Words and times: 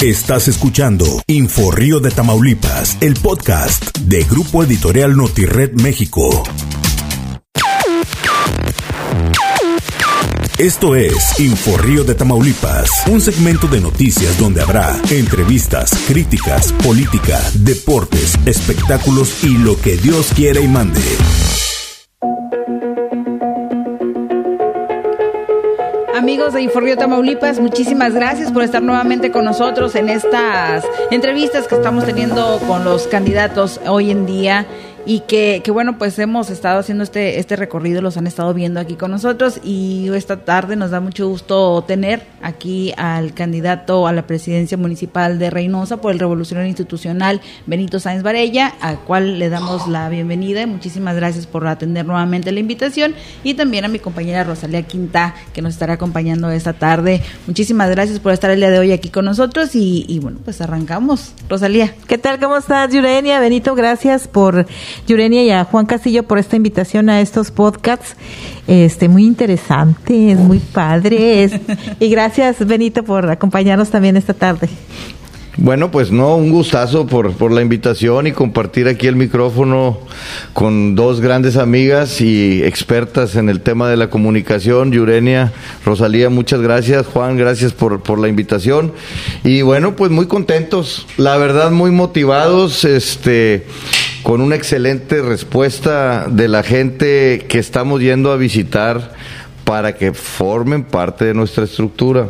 Estás 0.00 0.48
escuchando 0.48 1.04
Info 1.26 1.70
Río 1.70 2.00
de 2.00 2.10
Tamaulipas, 2.10 2.96
el 3.00 3.14
podcast 3.14 3.96
de 3.98 4.24
Grupo 4.24 4.64
Editorial 4.64 5.16
Notired 5.16 5.72
México. 5.82 6.42
Esto 10.58 10.96
es 10.96 11.38
Info 11.38 11.76
Río 11.76 12.02
de 12.02 12.16
Tamaulipas, 12.16 12.90
un 13.08 13.20
segmento 13.20 13.68
de 13.68 13.80
noticias 13.80 14.36
donde 14.38 14.62
habrá 14.62 15.00
entrevistas, 15.10 15.96
críticas, 16.08 16.72
política, 16.72 17.40
deportes, 17.54 18.36
espectáculos 18.46 19.44
y 19.44 19.58
lo 19.58 19.80
que 19.80 19.96
Dios 19.96 20.32
quiera 20.34 20.60
y 20.60 20.66
mande. 20.66 21.02
Amigos 26.28 26.52
de 26.52 26.60
Inforrio 26.60 26.94
Tamaulipas, 26.98 27.58
muchísimas 27.58 28.12
gracias 28.12 28.52
por 28.52 28.62
estar 28.62 28.82
nuevamente 28.82 29.30
con 29.30 29.46
nosotros 29.46 29.94
en 29.94 30.10
estas 30.10 30.84
entrevistas 31.10 31.66
que 31.66 31.74
estamos 31.74 32.04
teniendo 32.04 32.60
con 32.66 32.84
los 32.84 33.06
candidatos 33.06 33.80
hoy 33.86 34.10
en 34.10 34.26
día 34.26 34.66
y 35.08 35.20
que, 35.20 35.62
que, 35.64 35.70
bueno, 35.70 35.96
pues 35.96 36.18
hemos 36.18 36.50
estado 36.50 36.80
haciendo 36.80 37.02
este, 37.02 37.38
este 37.38 37.56
recorrido, 37.56 38.02
los 38.02 38.18
han 38.18 38.26
estado 38.26 38.52
viendo 38.52 38.78
aquí 38.78 38.94
con 38.94 39.10
nosotros 39.10 39.58
y 39.64 40.10
esta 40.12 40.44
tarde 40.44 40.76
nos 40.76 40.90
da 40.90 41.00
mucho 41.00 41.26
gusto 41.26 41.82
tener 41.88 42.26
aquí 42.42 42.92
al 42.98 43.32
candidato 43.32 44.06
a 44.06 44.12
la 44.12 44.26
presidencia 44.26 44.76
municipal 44.76 45.38
de 45.38 45.48
Reynosa 45.48 45.96
por 46.02 46.12
el 46.12 46.18
Revolucionario 46.18 46.68
Institucional, 46.68 47.40
Benito 47.64 48.00
Sáenz 48.00 48.22
Varella, 48.22 48.74
al 48.82 49.00
cual 49.00 49.38
le 49.38 49.48
damos 49.48 49.88
la 49.88 50.10
bienvenida 50.10 50.66
muchísimas 50.66 51.16
gracias 51.16 51.46
por 51.46 51.66
atender 51.66 52.04
nuevamente 52.04 52.52
la 52.52 52.60
invitación 52.60 53.14
y 53.42 53.54
también 53.54 53.86
a 53.86 53.88
mi 53.88 53.98
compañera 53.98 54.44
Rosalía 54.44 54.82
Quinta, 54.82 55.34
que 55.54 55.62
nos 55.62 55.72
estará 55.72 55.94
acompañando 55.94 56.50
esta 56.50 56.74
tarde. 56.74 57.22
Muchísimas 57.46 57.90
gracias 57.90 58.18
por 58.20 58.34
estar 58.34 58.50
el 58.50 58.60
día 58.60 58.70
de 58.70 58.78
hoy 58.78 58.92
aquí 58.92 59.08
con 59.08 59.24
nosotros 59.24 59.74
y, 59.74 60.04
y 60.06 60.18
bueno, 60.18 60.38
pues 60.44 60.60
arrancamos. 60.60 61.32
Rosalía. 61.48 61.94
¿Qué 62.06 62.18
tal? 62.18 62.38
¿Cómo 62.38 62.58
estás, 62.58 62.92
Yurenia? 62.92 63.40
Benito, 63.40 63.74
gracias 63.74 64.28
por 64.28 64.66
Yurenia 65.06 65.42
y 65.42 65.50
a 65.50 65.64
Juan 65.64 65.86
Castillo 65.86 66.22
por 66.22 66.38
esta 66.38 66.56
invitación 66.56 67.08
a 67.08 67.20
estos 67.20 67.50
podcasts. 67.50 68.16
Este, 68.66 69.08
muy 69.08 69.24
interesantes, 69.24 70.38
muy 70.38 70.58
padres. 70.58 71.52
y 72.00 72.08
gracias, 72.10 72.66
Benito, 72.66 73.02
por 73.02 73.30
acompañarnos 73.30 73.90
también 73.90 74.16
esta 74.16 74.34
tarde. 74.34 74.68
Bueno, 75.60 75.90
pues 75.90 76.12
no, 76.12 76.36
un 76.36 76.50
gustazo 76.50 77.06
por, 77.06 77.32
por 77.32 77.50
la 77.50 77.62
invitación 77.62 78.28
y 78.28 78.32
compartir 78.32 78.86
aquí 78.86 79.08
el 79.08 79.16
micrófono 79.16 79.98
con 80.52 80.94
dos 80.94 81.20
grandes 81.20 81.56
amigas 81.56 82.20
y 82.20 82.62
expertas 82.62 83.34
en 83.34 83.48
el 83.48 83.60
tema 83.60 83.90
de 83.90 83.96
la 83.96 84.08
comunicación. 84.08 84.92
Yurenia, 84.92 85.52
Rosalía, 85.84 86.30
muchas 86.30 86.60
gracias. 86.60 87.06
Juan, 87.06 87.36
gracias 87.36 87.72
por, 87.72 88.00
por 88.04 88.20
la 88.20 88.28
invitación. 88.28 88.92
Y 89.42 89.62
bueno, 89.62 89.96
pues 89.96 90.12
muy 90.12 90.26
contentos, 90.26 91.08
la 91.16 91.36
verdad 91.38 91.72
muy 91.72 91.90
motivados, 91.90 92.84
este, 92.84 93.66
con 94.28 94.42
una 94.42 94.56
excelente 94.56 95.22
respuesta 95.22 96.26
de 96.28 96.48
la 96.48 96.62
gente 96.62 97.46
que 97.48 97.58
estamos 97.58 98.02
yendo 98.02 98.30
a 98.30 98.36
visitar 98.36 99.12
para 99.64 99.94
que 99.94 100.12
formen 100.12 100.84
parte 100.84 101.24
de 101.24 101.32
nuestra 101.32 101.64
estructura. 101.64 102.28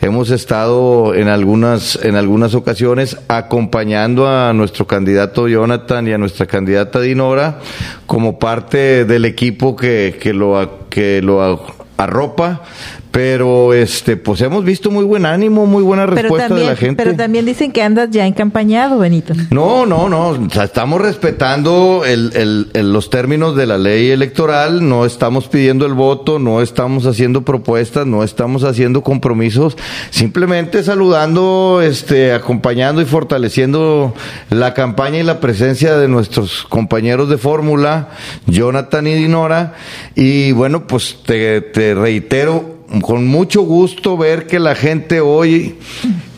Hemos 0.00 0.30
estado 0.30 1.12
en 1.12 1.26
algunas, 1.26 1.98
en 2.04 2.14
algunas 2.14 2.54
ocasiones 2.54 3.16
acompañando 3.26 4.28
a 4.28 4.52
nuestro 4.52 4.86
candidato 4.86 5.48
Jonathan 5.48 6.06
y 6.06 6.12
a 6.12 6.18
nuestra 6.18 6.46
candidata 6.46 7.00
Dinora 7.00 7.58
como 8.06 8.38
parte 8.38 9.04
del 9.04 9.24
equipo 9.24 9.74
que, 9.74 10.20
que 10.22 10.32
lo, 10.32 10.86
que 10.88 11.20
lo 11.20 11.66
arropa, 11.96 12.62
pero 13.10 13.74
este 13.74 14.16
pues 14.16 14.40
hemos 14.40 14.64
visto 14.64 14.90
muy 14.90 15.04
buen 15.04 15.26
ánimo, 15.26 15.66
muy 15.66 15.82
buena 15.82 16.06
respuesta 16.06 16.48
también, 16.48 16.66
de 16.66 16.72
la 16.72 16.76
gente. 16.76 17.02
Pero 17.02 17.16
también 17.16 17.44
dicen 17.44 17.72
que 17.72 17.82
andas 17.82 18.10
ya 18.10 18.26
encampañado, 18.26 18.98
Benito. 18.98 19.34
No, 19.50 19.86
no, 19.86 20.08
no, 20.08 20.28
o 20.28 20.50
sea, 20.50 20.64
estamos 20.64 21.00
respetando 21.00 22.04
el, 22.06 22.32
el, 22.34 22.70
el, 22.74 22.92
los 22.92 23.10
términos 23.10 23.56
de 23.56 23.66
la 23.66 23.78
ley 23.78 24.10
electoral, 24.10 24.88
no 24.88 25.04
estamos 25.04 25.48
pidiendo 25.48 25.86
el 25.86 25.94
voto, 25.94 26.38
no 26.38 26.62
estamos 26.62 27.06
haciendo 27.06 27.42
propuestas, 27.42 28.06
no 28.06 28.22
estamos 28.22 28.64
haciendo 28.64 29.02
compromisos, 29.02 29.76
simplemente 30.10 30.82
saludando, 30.82 31.80
este, 31.82 32.32
acompañando 32.32 33.02
y 33.02 33.04
fortaleciendo 33.04 34.14
la 34.50 34.74
campaña 34.74 35.18
y 35.18 35.22
la 35.22 35.40
presencia 35.40 35.96
de 35.96 36.08
nuestros 36.08 36.64
compañeros 36.68 37.28
de 37.28 37.38
fórmula, 37.38 38.10
Jonathan 38.46 39.06
y 39.06 39.14
Dinora, 39.14 39.74
y 40.14 40.52
bueno, 40.52 40.86
pues 40.86 41.18
te, 41.24 41.60
te 41.60 41.94
reitero, 41.94 42.79
con 43.00 43.26
mucho 43.26 43.62
gusto 43.62 44.16
ver 44.16 44.46
que 44.46 44.58
la 44.58 44.74
gente 44.74 45.20
hoy 45.20 45.76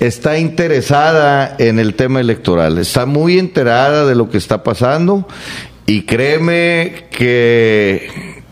está 0.00 0.38
interesada 0.38 1.56
en 1.58 1.78
el 1.78 1.94
tema 1.94 2.20
electoral, 2.20 2.76
está 2.78 3.06
muy 3.06 3.38
enterada 3.38 4.04
de 4.04 4.14
lo 4.14 4.28
que 4.28 4.36
está 4.36 4.62
pasando 4.62 5.26
y 5.86 6.02
créeme 6.02 7.06
que, 7.10 8.42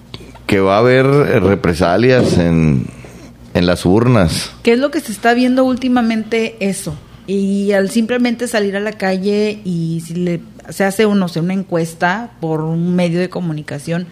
que 0.47 0.61
va 0.61 0.77
a 0.77 0.78
haber 0.78 1.06
represalias 1.06 2.38
en, 2.38 2.87
en 3.53 3.66
las 3.66 3.84
urnas. 3.84 4.50
¿Qué 4.62 4.72
es 4.72 4.78
lo 4.78 4.91
que 4.91 5.00
se 5.00 5.12
está 5.12 5.34
viendo 5.34 5.65
últimamente 5.65 6.56
eso? 6.61 6.97
Y 7.27 7.72
al 7.72 7.91
simplemente 7.91 8.49
salir 8.49 8.77
a 8.77 8.81
la 8.81 8.93
calle 8.93 9.61
y 9.62 10.03
si 10.06 10.15
le, 10.15 10.41
se 10.71 10.84
hace 10.84 11.05
uno, 11.05 11.28
sé, 11.28 11.41
una 11.41 11.53
encuesta 11.53 12.32
por 12.41 12.62
un 12.62 12.97
medio 12.97 13.21
de 13.21 13.28
comunicación, 13.28 14.06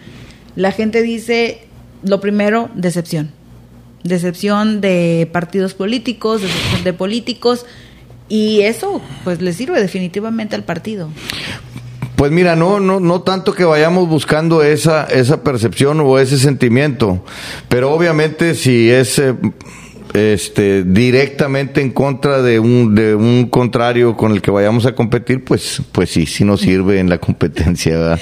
la 0.55 0.71
gente 0.71 1.01
dice, 1.01 1.67
lo 2.03 2.21
primero, 2.21 2.69
decepción 2.75 3.38
decepción 4.03 4.81
de 4.81 5.29
partidos 5.31 5.73
políticos, 5.73 6.41
decepción 6.41 6.83
de 6.83 6.93
políticos, 6.93 7.65
y 8.27 8.61
eso 8.61 9.01
pues 9.23 9.41
le 9.41 9.53
sirve 9.53 9.81
definitivamente 9.81 10.55
al 10.55 10.63
partido. 10.63 11.09
Pues 12.15 12.31
mira, 12.31 12.55
no, 12.57 12.81
no, 12.81 12.99
no 12.99 13.21
tanto 13.21 13.53
que 13.53 13.63
vayamos 13.63 14.09
buscando 14.09 14.61
esa, 14.61 15.05
esa 15.05 15.41
percepción 15.41 16.01
o 16.01 16.19
ese 16.19 16.37
sentimiento, 16.37 17.23
pero 17.69 17.93
obviamente 17.93 18.55
si 18.55 18.89
es 18.89 19.19
eh, 19.19 19.35
este, 20.13 20.83
directamente 20.83 21.81
en 21.81 21.91
contra 21.91 22.41
de 22.41 22.59
un, 22.59 22.95
de 22.95 23.15
un 23.15 23.47
contrario 23.49 24.17
con 24.17 24.31
el 24.31 24.41
que 24.41 24.51
vayamos 24.51 24.85
a 24.85 24.95
competir, 24.95 25.43
pues, 25.43 25.81
pues 25.91 26.09
sí, 26.09 26.25
sí 26.25 26.43
nos 26.43 26.61
sirve 26.61 26.99
en 26.99 27.09
la 27.09 27.17
competencia. 27.17 28.19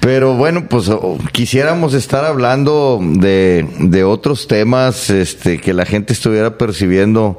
Pero 0.00 0.34
bueno, 0.34 0.66
pues 0.68 0.90
quisiéramos 1.32 1.94
estar 1.94 2.24
hablando 2.24 2.98
de, 3.02 3.66
de 3.78 4.04
otros 4.04 4.46
temas, 4.46 5.10
este, 5.10 5.60
que 5.60 5.74
la 5.74 5.84
gente 5.84 6.12
estuviera 6.12 6.56
percibiendo 6.56 7.38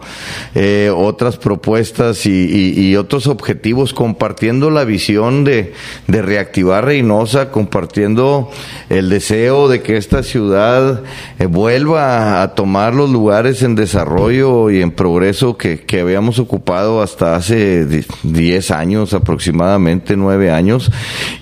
eh, 0.55 0.91
otras 0.95 1.37
propuestas 1.37 2.25
y, 2.25 2.95
otros 2.95 3.27
objetivos, 3.27 3.93
compartiendo 3.93 4.69
la 4.69 4.83
visión 4.83 5.43
de, 5.43 5.73
de 6.07 6.21
reactivar 6.21 6.85
Reynosa, 6.85 7.51
compartiendo 7.51 8.51
el 8.89 9.09
deseo 9.09 9.69
de 9.69 9.81
que 9.81 9.97
esta 9.97 10.23
ciudad 10.23 11.01
eh, 11.39 11.45
vuelva 11.45 12.41
a 12.41 12.53
tomar 12.53 12.93
los 12.93 13.09
lugares 13.09 13.63
en 13.63 13.70
desarrollo 13.75 14.69
y 14.69 14.81
en 14.81 14.91
progreso 14.91 15.57
que, 15.57 15.81
que 15.81 16.01
habíamos 16.01 16.39
ocupado 16.39 17.01
hasta 17.01 17.35
hace 17.35 17.85
10 18.23 18.71
años, 18.71 19.13
aproximadamente 19.13 20.15
9 20.15 20.51
años, 20.51 20.91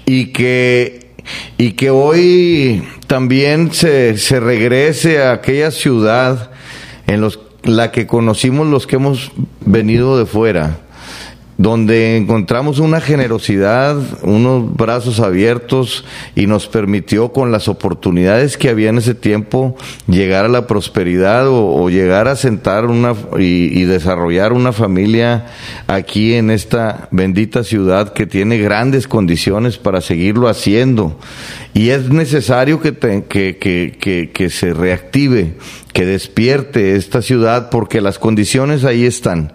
y 0.06 0.28
que 0.28 1.10
y 1.58 1.74
que 1.74 1.92
hoy 1.92 2.84
también 3.06 3.72
se, 3.72 4.18
se 4.18 4.40
regrese 4.40 5.22
a 5.22 5.34
aquella 5.34 5.70
ciudad 5.70 6.50
en 7.06 7.22
los, 7.22 7.40
la 7.64 7.92
que 7.92 8.08
conocimos 8.08 8.66
los 8.68 8.88
que 8.88 8.96
hemos 8.96 9.32
venido 9.66 10.18
de 10.18 10.26
fuera 10.26 10.80
donde 11.60 12.16
encontramos 12.16 12.80
una 12.80 13.02
generosidad, 13.02 13.98
unos 14.22 14.78
brazos 14.78 15.20
abiertos 15.20 16.06
y 16.34 16.48
nos 16.48 16.68
permitió 16.68 17.34
con 17.34 17.52
las 17.52 17.68
oportunidades 17.68 18.56
que 18.56 18.70
había 18.70 18.90
en 18.90 19.00
ese 19.00 19.14
tiempo 19.14 19.76
llegar 20.08 20.46
a 20.46 20.48
la 20.48 20.68
prosperidad 20.68 21.50
o, 21.50 21.90
llegar 21.90 22.30
a 22.30 22.38
sentar 22.38 22.86
una 22.86 23.14
y, 23.38 23.84
desarrollar 23.84 24.54
una 24.54 24.72
familia 24.72 25.48
aquí 25.88 26.34
en 26.36 26.50
esta 26.50 27.10
bendita 27.12 27.66
ciudad 27.66 28.14
que 28.14 28.26
tiene 28.26 28.58
grandes 28.58 29.06
condiciones 29.10 29.78
para 29.78 30.00
seguirlo 30.00 30.48
haciendo. 30.48 31.20
Y 31.74 31.90
es 31.90 32.10
necesario 32.10 32.80
que, 32.80 32.96
que, 32.96 33.58
que, 33.58 33.98
que, 34.00 34.32
que 34.34 34.50
se 34.50 34.74
reactive, 34.74 35.56
que 35.92 36.06
despierte 36.06 36.96
esta 36.96 37.22
ciudad 37.22 37.70
porque 37.70 38.00
las 38.00 38.18
condiciones 38.18 38.86
ahí 38.86 39.04
están. 39.04 39.52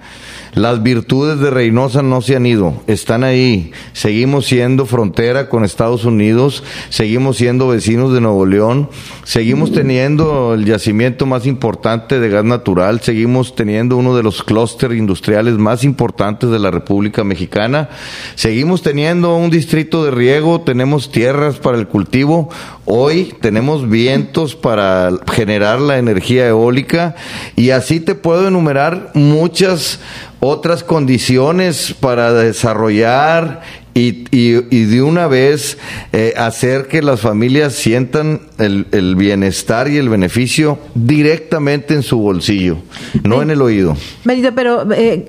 Las 0.55 0.85
virtudes 0.85 1.41
de 1.41 1.51
Reynosa 1.51 2.03
no 2.03 2.21
se 2.21 2.37
han 2.37 2.47
ido, 2.47 2.81
están 2.87 3.25
ahí. 3.25 3.73
Seguimos 3.93 4.47
siendo 4.47 4.87
frontera 4.87 5.49
con 5.49 5.65
Estados 5.65 6.05
Unidos, 6.05 6.63
seguimos 6.91 7.39
siendo 7.39 7.67
vecinos 7.67 8.13
de 8.13 8.21
Nuevo 8.21 8.47
León, 8.47 8.89
seguimos 9.25 9.73
teniendo 9.73 10.55
el 10.55 10.65
yacimiento 10.65 11.27
más 11.27 11.47
importante 11.47 12.21
de 12.21 12.29
gas 12.29 12.45
natural, 12.45 13.01
seguimos 13.01 13.57
teniendo 13.57 13.97
uno 13.97 14.17
de 14.17 14.23
los 14.23 14.45
clústeres 14.45 14.97
industriales 14.97 15.55
más 15.55 15.83
importantes 15.83 16.49
de 16.49 16.61
la 16.61 16.71
República 16.71 17.25
Mexicana, 17.25 17.89
seguimos 18.37 18.83
teniendo 18.83 19.37
un 19.37 19.51
distrito 19.51 20.05
de 20.05 20.13
riego, 20.13 20.61
tenemos 20.61 21.11
tierras 21.11 21.57
para 21.57 21.79
el 21.79 21.89
cultivo. 21.89 22.49
Hoy 22.85 23.35
tenemos 23.41 23.89
vientos 23.89 24.55
para 24.55 25.11
generar 25.33 25.81
la 25.81 25.99
energía 25.99 26.47
eólica 26.47 27.17
y 27.57 27.71
así 27.71 27.99
te 27.99 28.15
puedo 28.15 28.47
enumerar 28.47 29.11
muchas 29.15 30.01
otras 30.45 30.85
condiciones 30.85 31.95
para 31.99 32.33
desarrollar 32.33 33.63
y, 33.95 34.25
y, 34.33 34.85
de 34.87 35.03
una 35.03 35.29
vez 35.29 35.79
eh, 36.13 36.35
hacer 36.37 36.89
que 36.89 37.01
las 37.01 37.21
familias 37.21 37.75
sientan 37.75 38.41
el, 38.59 38.87
el, 38.91 39.15
bienestar 39.15 39.89
y 39.89 39.99
el 39.99 40.09
beneficio 40.09 40.81
directamente 40.97 41.95
en 41.95 42.03
su 42.03 42.19
bolsillo, 42.19 42.79
no 43.23 43.41
en 43.41 43.51
el 43.51 43.63
oído. 43.63 43.97
Benito, 44.25 44.53
pero 44.53 44.93
eh, 44.93 45.25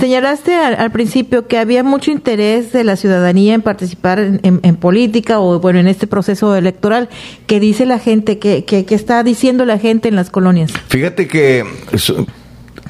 señalaste 0.00 0.54
al, 0.54 0.92
principio 0.92 1.46
que 1.46 1.56
había 1.56 1.82
mucho 1.82 2.10
interés 2.10 2.72
de 2.72 2.84
la 2.84 2.96
ciudadanía 2.96 3.54
en 3.54 3.62
participar 3.62 4.18
en, 4.20 4.40
en, 4.42 4.76
política 4.76 5.40
o, 5.40 5.58
bueno, 5.58 5.78
en 5.78 5.88
este 5.88 6.06
proceso 6.06 6.54
electoral. 6.54 7.08
¿Qué 7.46 7.58
dice 7.58 7.86
la 7.86 7.98
gente? 7.98 8.38
¿Qué, 8.38 8.66
qué, 8.66 8.84
qué 8.84 8.94
está 8.94 9.22
diciendo 9.22 9.64
la 9.64 9.78
gente 9.78 10.08
en 10.10 10.16
las 10.16 10.28
colonias? 10.28 10.72
Fíjate 10.88 11.26
que 11.26 11.64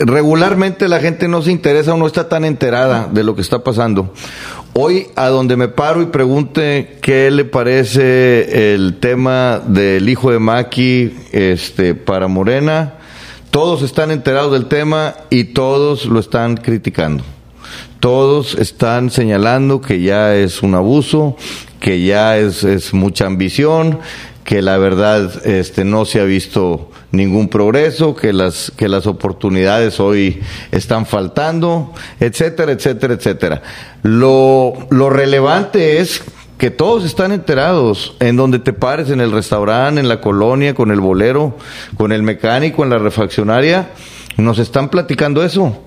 regularmente 0.01 0.89
la 0.89 1.01
gente 1.01 1.29
no 1.29 1.43
se 1.43 1.53
interesa 1.53 1.95
o 1.95 1.97
no 1.97 2.07
está 2.07 2.29
tan 2.29 2.45
enterada 2.45 3.09
de 3.13 3.23
lo 3.23 3.35
que 3.35 3.43
está 3.43 3.63
pasando. 3.63 4.13
Hoy, 4.73 5.09
a 5.17 5.29
donde 5.29 5.57
me 5.57 5.69
paro 5.69 6.01
y 6.01 6.07
pregunte 6.07 6.99
qué 7.03 7.31
le 7.31 7.45
parece 7.45 8.75
el 8.75 8.99
tema 8.99 9.61
del 9.65 10.09
hijo 10.09 10.31
de 10.31 10.39
Maki 10.39 11.15
este, 11.33 11.95
para 11.95 12.29
Morena, 12.29 12.95
todos 13.51 13.83
están 13.83 14.11
enterados 14.11 14.53
del 14.53 14.67
tema 14.67 15.15
y 15.29 15.45
todos 15.45 16.07
lo 16.07 16.21
están 16.21 16.57
criticando. 16.57 17.25
Todos 17.99 18.55
están 18.55 19.11
señalando 19.11 19.81
que 19.81 20.01
ya 20.01 20.35
es 20.35 20.63
un 20.63 20.75
abuso, 20.75 21.37
que 21.81 22.05
ya 22.05 22.39
es, 22.39 22.63
es 22.63 22.95
mucha 22.95 23.27
ambición, 23.27 23.99
que 24.45 24.63
la 24.63 24.79
verdad 24.79 25.47
este, 25.47 25.85
no 25.85 26.05
se 26.05 26.21
ha 26.21 26.25
visto 26.25 26.91
ningún 27.13 27.49
progreso, 27.49 28.15
que 28.15 28.33
las, 28.33 28.73
que 28.77 28.89
las 28.89 29.07
oportunidades 29.07 29.99
hoy 30.01 30.41
están 30.71 31.07
faltando, 31.07 31.93
etcétera, 32.21 32.73
etcétera, 32.73 33.15
etcétera. 33.15 33.63
Lo, 34.03 34.75
lo 34.91 35.11
relevante 35.11 35.99
es 35.99 36.23
que 36.59 36.71
todos 36.71 37.05
están 37.05 37.33
enterados 37.33 38.17
en 38.21 38.37
donde 38.37 38.59
te 38.59 38.73
pares, 38.73 39.09
en 39.11 39.21
el 39.21 39.33
restaurante, 39.33 40.01
en 40.01 40.09
la 40.09 40.21
colonia, 40.21 40.75
con 40.75 40.91
el 40.91 41.01
bolero, 41.01 41.57
con 41.97 42.13
el 42.13 42.23
mecánico, 42.23 42.85
en 42.85 42.91
la 42.91 42.99
refaccionaria, 42.99 43.91
nos 44.37 44.59
están 44.59 44.91
platicando 44.91 45.43
eso. 45.43 45.83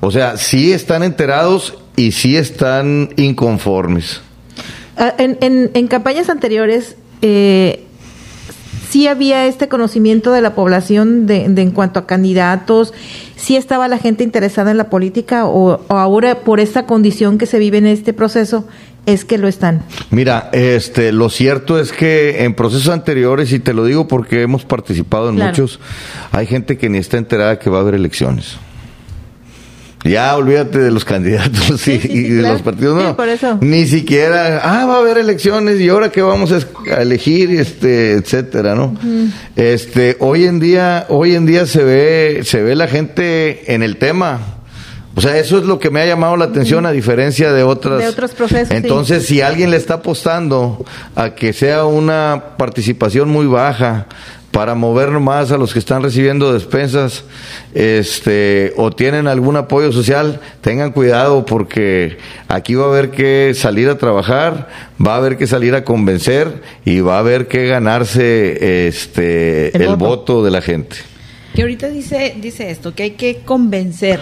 O 0.00 0.10
sea, 0.10 0.36
sí 0.36 0.72
están 0.72 1.02
enterados 1.02 1.74
y 1.96 2.12
sí 2.12 2.36
están 2.36 3.10
inconformes. 3.16 4.20
Ah, 4.96 5.14
en, 5.18 5.36
en, 5.40 5.70
en 5.74 5.88
campañas 5.88 6.30
anteriores, 6.30 6.96
eh, 7.22 7.86
sí 8.88 9.08
había 9.08 9.46
este 9.46 9.68
conocimiento 9.68 10.32
de 10.32 10.40
la 10.40 10.54
población 10.54 11.26
de, 11.26 11.44
en 11.44 11.70
cuanto 11.70 12.00
a 12.00 12.06
candidatos, 12.06 12.94
sí 13.36 13.56
estaba 13.56 13.88
la 13.88 13.98
gente 13.98 14.24
interesada 14.24 14.70
en 14.70 14.78
la 14.78 14.88
política 14.88 15.46
o, 15.46 15.80
ahora 15.88 16.40
por 16.40 16.60
esta 16.60 16.86
condición 16.86 17.38
que 17.38 17.46
se 17.46 17.58
vive 17.58 17.78
en 17.78 17.86
este 17.86 18.12
proceso 18.12 18.66
es 19.04 19.24
que 19.24 19.38
lo 19.38 19.46
están. 19.46 19.82
Mira, 20.10 20.50
este, 20.52 21.12
lo 21.12 21.28
cierto 21.30 21.78
es 21.78 21.92
que 21.92 22.44
en 22.44 22.54
procesos 22.54 22.88
anteriores, 22.88 23.52
y 23.52 23.60
te 23.60 23.72
lo 23.72 23.84
digo 23.84 24.08
porque 24.08 24.42
hemos 24.42 24.64
participado 24.64 25.28
en 25.28 25.36
muchos, 25.36 25.78
hay 26.32 26.46
gente 26.46 26.76
que 26.76 26.88
ni 26.88 26.98
está 26.98 27.16
enterada 27.16 27.58
que 27.58 27.70
va 27.70 27.78
a 27.78 27.80
haber 27.82 27.94
elecciones. 27.94 28.56
Ya 30.04 30.36
olvídate 30.36 30.78
de 30.78 30.90
los 30.90 31.04
candidatos 31.04 31.86
y, 31.88 31.98
de 31.98 32.42
los 32.42 32.62
partidos, 32.62 33.02
no. 33.02 33.16
por 33.16 33.28
eso. 33.28 33.58
Ni 33.60 33.86
siquiera, 33.86 34.60
ah, 34.62 34.86
va 34.86 34.96
a 34.96 34.98
haber 34.98 35.18
elecciones 35.18 35.80
y 35.80 35.88
ahora 35.88 36.10
qué 36.10 36.22
vamos 36.22 36.52
a 36.52 37.02
elegir, 37.02 37.50
este, 37.50 38.12
etcétera, 38.12 38.74
¿no? 38.74 38.94
Este, 39.56 40.16
hoy 40.20 40.44
en 40.44 40.60
día, 40.60 41.06
hoy 41.08 41.34
en 41.34 41.46
día 41.46 41.66
se 41.66 41.82
ve, 41.82 42.40
se 42.44 42.62
ve 42.62 42.76
la 42.76 42.86
gente 42.88 43.74
en 43.74 43.82
el 43.82 43.96
tema. 43.96 44.40
O 45.16 45.22
sea, 45.22 45.38
eso 45.38 45.58
es 45.58 45.64
lo 45.64 45.78
que 45.78 45.90
me 45.90 46.02
ha 46.02 46.06
llamado 46.06 46.36
la 46.36 46.44
atención 46.44 46.84
a 46.84 46.92
diferencia 46.92 47.50
de 47.50 47.62
otras. 47.62 48.00
De 48.00 48.06
otros 48.06 48.32
procesos. 48.32 48.70
Entonces, 48.70 49.26
si 49.26 49.40
alguien 49.40 49.70
le 49.70 49.78
está 49.78 49.94
apostando 49.94 50.84
a 51.14 51.30
que 51.30 51.54
sea 51.54 51.86
una 51.86 52.56
participación 52.58 53.30
muy 53.30 53.46
baja, 53.46 54.08
para 54.56 54.74
mover 54.74 55.10
más 55.10 55.52
a 55.52 55.58
los 55.58 55.74
que 55.74 55.78
están 55.78 56.02
recibiendo 56.02 56.50
despensas 56.50 57.24
este, 57.74 58.72
o 58.78 58.90
tienen 58.90 59.26
algún 59.26 59.54
apoyo 59.58 59.92
social, 59.92 60.40
tengan 60.62 60.92
cuidado 60.92 61.44
porque 61.44 62.16
aquí 62.48 62.74
va 62.74 62.86
a 62.86 62.88
haber 62.88 63.10
que 63.10 63.52
salir 63.54 63.90
a 63.90 63.98
trabajar, 63.98 64.70
va 64.98 65.12
a 65.12 65.16
haber 65.18 65.36
que 65.36 65.46
salir 65.46 65.74
a 65.74 65.84
convencer 65.84 66.62
y 66.86 67.00
va 67.00 67.16
a 67.16 67.18
haber 67.18 67.48
que 67.48 67.66
ganarse 67.66 68.86
este, 68.88 69.76
el, 69.76 69.96
voto. 69.96 70.42
de 70.42 70.50
la 70.50 70.62
gente. 70.62 70.96
Que 71.54 71.60
ahorita 71.60 71.88
dice, 71.88 72.34
dice 72.40 72.70
esto, 72.70 72.94
que 72.94 73.02
hay 73.02 73.10
que 73.10 73.40
convencer 73.44 74.20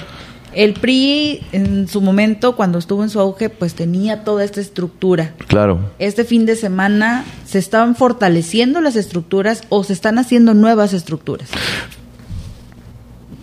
el 0.57 0.75
PRI 0.75 1.43
en 1.53 1.89
su 1.89 2.01
momento, 2.01 2.57
cuando 2.57 2.79
estuvo 2.79 3.03
en 3.03 3.11
su 3.11 3.21
auge, 3.21 3.49
pues 3.49 3.75
tenía 3.75 4.25
toda 4.25 4.45
esta 4.45 4.61
estructura. 4.61 5.35
Claro. 5.47 5.91
Este 5.99 6.25
fin 6.25 6.47
de 6.47 6.57
semana 6.57 7.25
se 7.45 7.59
estaban 7.59 7.97
fortaleciendo 7.97 8.81
las 8.81 8.97
estructuras 8.97 9.65
o 9.69 9.85
se 9.85 9.93
están 9.93 10.19
haciendo 10.19 10.55
nuevas 10.55 10.93
estructuras. 10.93 11.49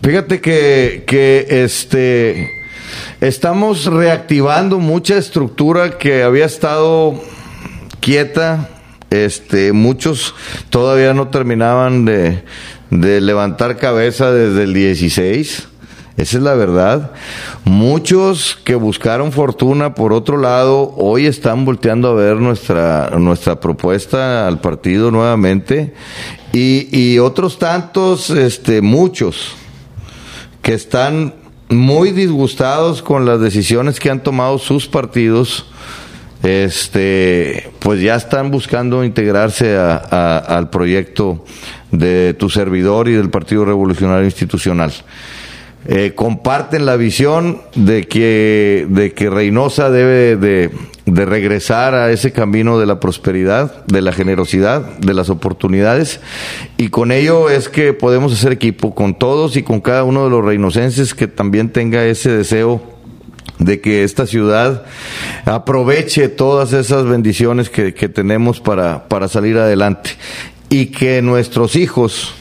Fíjate 0.02 0.42
que, 0.42 1.04
que 1.06 1.46
este 1.50 2.50
estamos 3.22 3.86
reactivando 3.86 4.80
mucha 4.80 5.18
estructura 5.18 5.98
que 5.98 6.24
había 6.24 6.46
estado 6.46 7.22
quieta. 8.00 8.70
Este, 9.12 9.74
muchos 9.74 10.34
todavía 10.70 11.14
no 11.14 11.28
terminaban 11.28 12.06
de, 12.06 12.44
de 12.90 13.22
levantar 13.22 13.78
cabeza 13.78 14.32
desde 14.32 14.64
el 14.64 14.74
16 14.74 15.68
esa 16.18 16.38
es 16.38 16.44
la 16.44 16.56
verdad. 16.56 17.12
Muchos 17.64 18.58
que 18.64 18.76
buscaron 18.76 19.32
fortuna 19.32 19.96
por 19.96 20.14
otro 20.14 20.38
lado, 20.38 20.94
hoy 20.98 21.26
están 21.26 21.66
volteando 21.66 22.10
a 22.10 22.14
ver 22.14 22.38
nuestra, 22.38 23.12
nuestra 23.18 23.60
propuesta 23.60 24.48
al 24.48 24.60
partido 24.60 25.12
nuevamente. 25.12 25.94
Y, 26.54 27.18
otros 27.20 27.60
tantos, 27.60 28.30
este, 28.30 28.82
muchos, 28.82 29.56
que 30.62 30.74
están 30.74 31.36
muy 31.70 32.12
disgustados 32.12 33.02
con 33.02 33.26
las 33.26 33.40
decisiones 33.40 34.00
que 34.02 34.10
han 34.10 34.22
tomado 34.22 34.58
sus 34.58 34.88
partidos 34.88 35.66
este, 36.44 37.72
pues 37.80 38.02
ya 38.02 38.16
están 38.16 38.50
buscando 38.50 39.04
integrarse 39.04 39.78
al 39.78 40.70
proyecto 40.70 41.46
de 41.92 42.34
tu 42.34 42.50
servidor 42.50 43.08
y 43.08 43.14
del 43.14 43.30
Partido 43.30 43.64
Revolucionario 43.64 44.26
Institucional. 44.26 44.92
Eh, 45.88 46.14
comparten 46.14 46.86
la 46.86 46.96
visión 46.96 47.60
de 47.74 48.04
que, 48.04 48.86
de 48.88 49.14
que 49.14 49.32
Reynosa 49.32 49.90
debe 49.90 50.36
de, 50.36 50.70
regresar 51.08 51.96
a 51.96 52.12
ese 52.12 52.32
camino 52.32 52.78
de 52.78 52.86
la 52.86 53.00
prosperidad, 53.00 53.84
de 53.88 54.02
la 54.02 54.14
generosidad, 54.14 55.00
de 55.00 55.16
las 55.16 55.32
oportunidades, 55.32 56.20
y 56.78 56.90
con 56.90 57.12
ello 57.12 57.50
es 57.50 57.68
que 57.68 57.94
podemos 57.94 58.32
hacer 58.32 58.52
equipo 58.52 58.94
con 58.94 59.18
todos 59.18 59.58
y 59.58 59.64
con 59.64 59.82
cada 59.82 60.04
uno 60.04 60.24
de 60.24 60.30
los 60.30 60.46
reinocenses 60.46 61.16
que 61.16 61.28
también 61.28 61.72
tenga 61.72 62.06
ese 62.06 62.32
deseo 62.32 62.82
de 63.58 63.82
que 63.82 64.04
esta 64.04 64.28
ciudad 64.28 64.86
aproveche 65.46 66.30
todas 66.30 66.74
esas 66.74 67.06
bendiciones 67.06 67.70
que, 67.70 67.96
que 67.96 68.08
tenemos 68.08 68.60
para, 68.60 69.08
para 69.08 69.28
salir 69.28 69.58
adelante. 69.58 70.12
Y 70.70 70.88
que 70.88 71.22
nuestros 71.22 71.76
hijos 71.76 72.34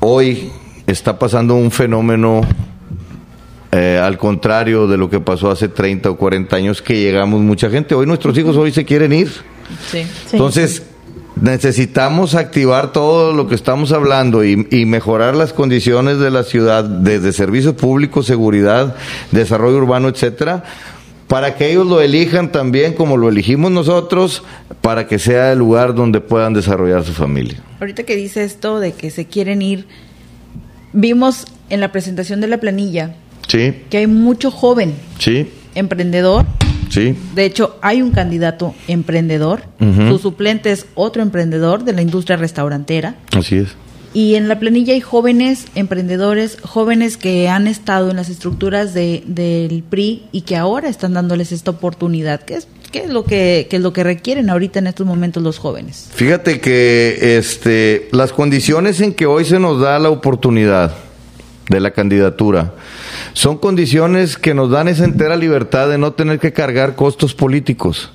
hoy 0.00 0.52
está 0.86 1.18
pasando 1.18 1.54
un 1.54 1.70
fenómeno 1.70 2.42
eh, 3.72 3.98
al 4.00 4.18
contrario 4.18 4.86
de 4.86 4.96
lo 4.96 5.10
que 5.10 5.20
pasó 5.20 5.50
hace 5.50 5.68
30 5.68 6.10
o 6.10 6.16
40 6.16 6.54
años 6.54 6.82
que 6.82 7.00
llegamos 7.00 7.40
mucha 7.40 7.70
gente. 7.70 7.94
Hoy 7.94 8.06
nuestros 8.06 8.36
hijos 8.38 8.56
hoy 8.56 8.70
se 8.70 8.84
quieren 8.84 9.12
ir. 9.12 9.32
Entonces, 10.32 10.84
necesitamos 11.40 12.34
activar 12.34 12.92
todo 12.92 13.32
lo 13.32 13.48
que 13.48 13.54
estamos 13.54 13.92
hablando 13.92 14.44
y, 14.44 14.68
y, 14.70 14.84
mejorar 14.84 15.34
las 15.34 15.52
condiciones 15.52 16.18
de 16.18 16.30
la 16.30 16.44
ciudad 16.44 16.84
desde 16.84 17.32
servicios 17.32 17.74
públicos, 17.74 18.26
seguridad, 18.26 18.94
desarrollo 19.32 19.78
urbano, 19.78 20.08
etcétera, 20.08 20.62
para 21.26 21.56
que 21.56 21.72
ellos 21.72 21.86
lo 21.86 22.00
elijan 22.00 22.52
también 22.52 22.92
como 22.92 23.16
lo 23.16 23.28
elegimos 23.28 23.72
nosotros, 23.72 24.44
para 24.80 25.08
que 25.08 25.18
sea 25.18 25.50
el 25.52 25.58
lugar 25.58 25.94
donde 25.94 26.20
puedan 26.20 26.54
desarrollar 26.54 27.02
su 27.04 27.12
familia. 27.12 27.60
Ahorita 27.80 28.04
que 28.04 28.14
dice 28.14 28.44
esto 28.44 28.78
de 28.78 28.92
que 28.92 29.10
se 29.10 29.26
quieren 29.26 29.62
ir, 29.62 29.86
Vimos 30.94 31.46
en 31.70 31.80
la 31.80 31.90
presentación 31.90 32.40
de 32.40 32.46
la 32.46 32.58
planilla 32.58 33.16
sí. 33.48 33.74
que 33.90 33.98
hay 33.98 34.06
mucho 34.06 34.52
joven 34.52 34.94
sí. 35.18 35.50
emprendedor. 35.74 36.46
Sí. 36.88 37.16
De 37.34 37.44
hecho, 37.44 37.76
hay 37.82 38.00
un 38.00 38.12
candidato 38.12 38.74
emprendedor. 38.86 39.64
Su 40.08 40.18
suplente 40.18 40.70
es 40.70 40.86
otro 40.94 41.22
emprendedor 41.22 41.82
de 41.82 41.92
la 41.92 42.02
industria 42.02 42.36
restaurantera. 42.36 43.16
Así 43.36 43.56
es. 43.56 43.74
Y 44.12 44.36
en 44.36 44.46
la 44.46 44.60
planilla 44.60 44.94
hay 44.94 45.00
jóvenes 45.00 45.66
emprendedores, 45.74 46.58
jóvenes 46.62 47.16
que 47.16 47.48
han 47.48 47.66
estado 47.66 48.10
en 48.10 48.16
las 48.16 48.28
estructuras 48.28 48.94
de, 48.94 49.24
del 49.26 49.82
PRI 49.82 50.26
y 50.30 50.42
que 50.42 50.54
ahora 50.56 50.88
están 50.88 51.14
dándoles 51.14 51.50
esta 51.50 51.72
oportunidad, 51.72 52.40
que 52.42 52.54
es 52.54 52.68
¿Qué 52.94 53.00
es 53.00 53.10
lo 53.10 53.24
que, 53.24 53.66
es 53.68 53.80
lo 53.80 53.92
que 53.92 54.04
requieren 54.04 54.48
ahorita 54.50 54.78
en 54.78 54.86
estos 54.86 55.04
momentos 55.04 55.42
los 55.42 55.58
jóvenes? 55.58 56.10
Fíjate 56.14 56.60
que 56.60 57.36
este, 57.38 58.08
las 58.12 58.32
condiciones 58.32 59.00
en 59.00 59.14
que 59.14 59.26
hoy 59.26 59.44
se 59.44 59.58
nos 59.58 59.80
da 59.80 59.98
la 59.98 60.10
oportunidad 60.10 60.94
de 61.68 61.80
la 61.80 61.90
candidatura 61.90 62.74
son 63.32 63.58
condiciones 63.58 64.38
que 64.38 64.54
nos 64.54 64.70
dan 64.70 64.86
esa 64.86 65.06
entera 65.06 65.34
libertad 65.34 65.88
de 65.88 65.98
no 65.98 66.12
tener 66.12 66.38
que 66.38 66.52
cargar 66.52 66.94
costos 66.94 67.34
políticos 67.34 68.12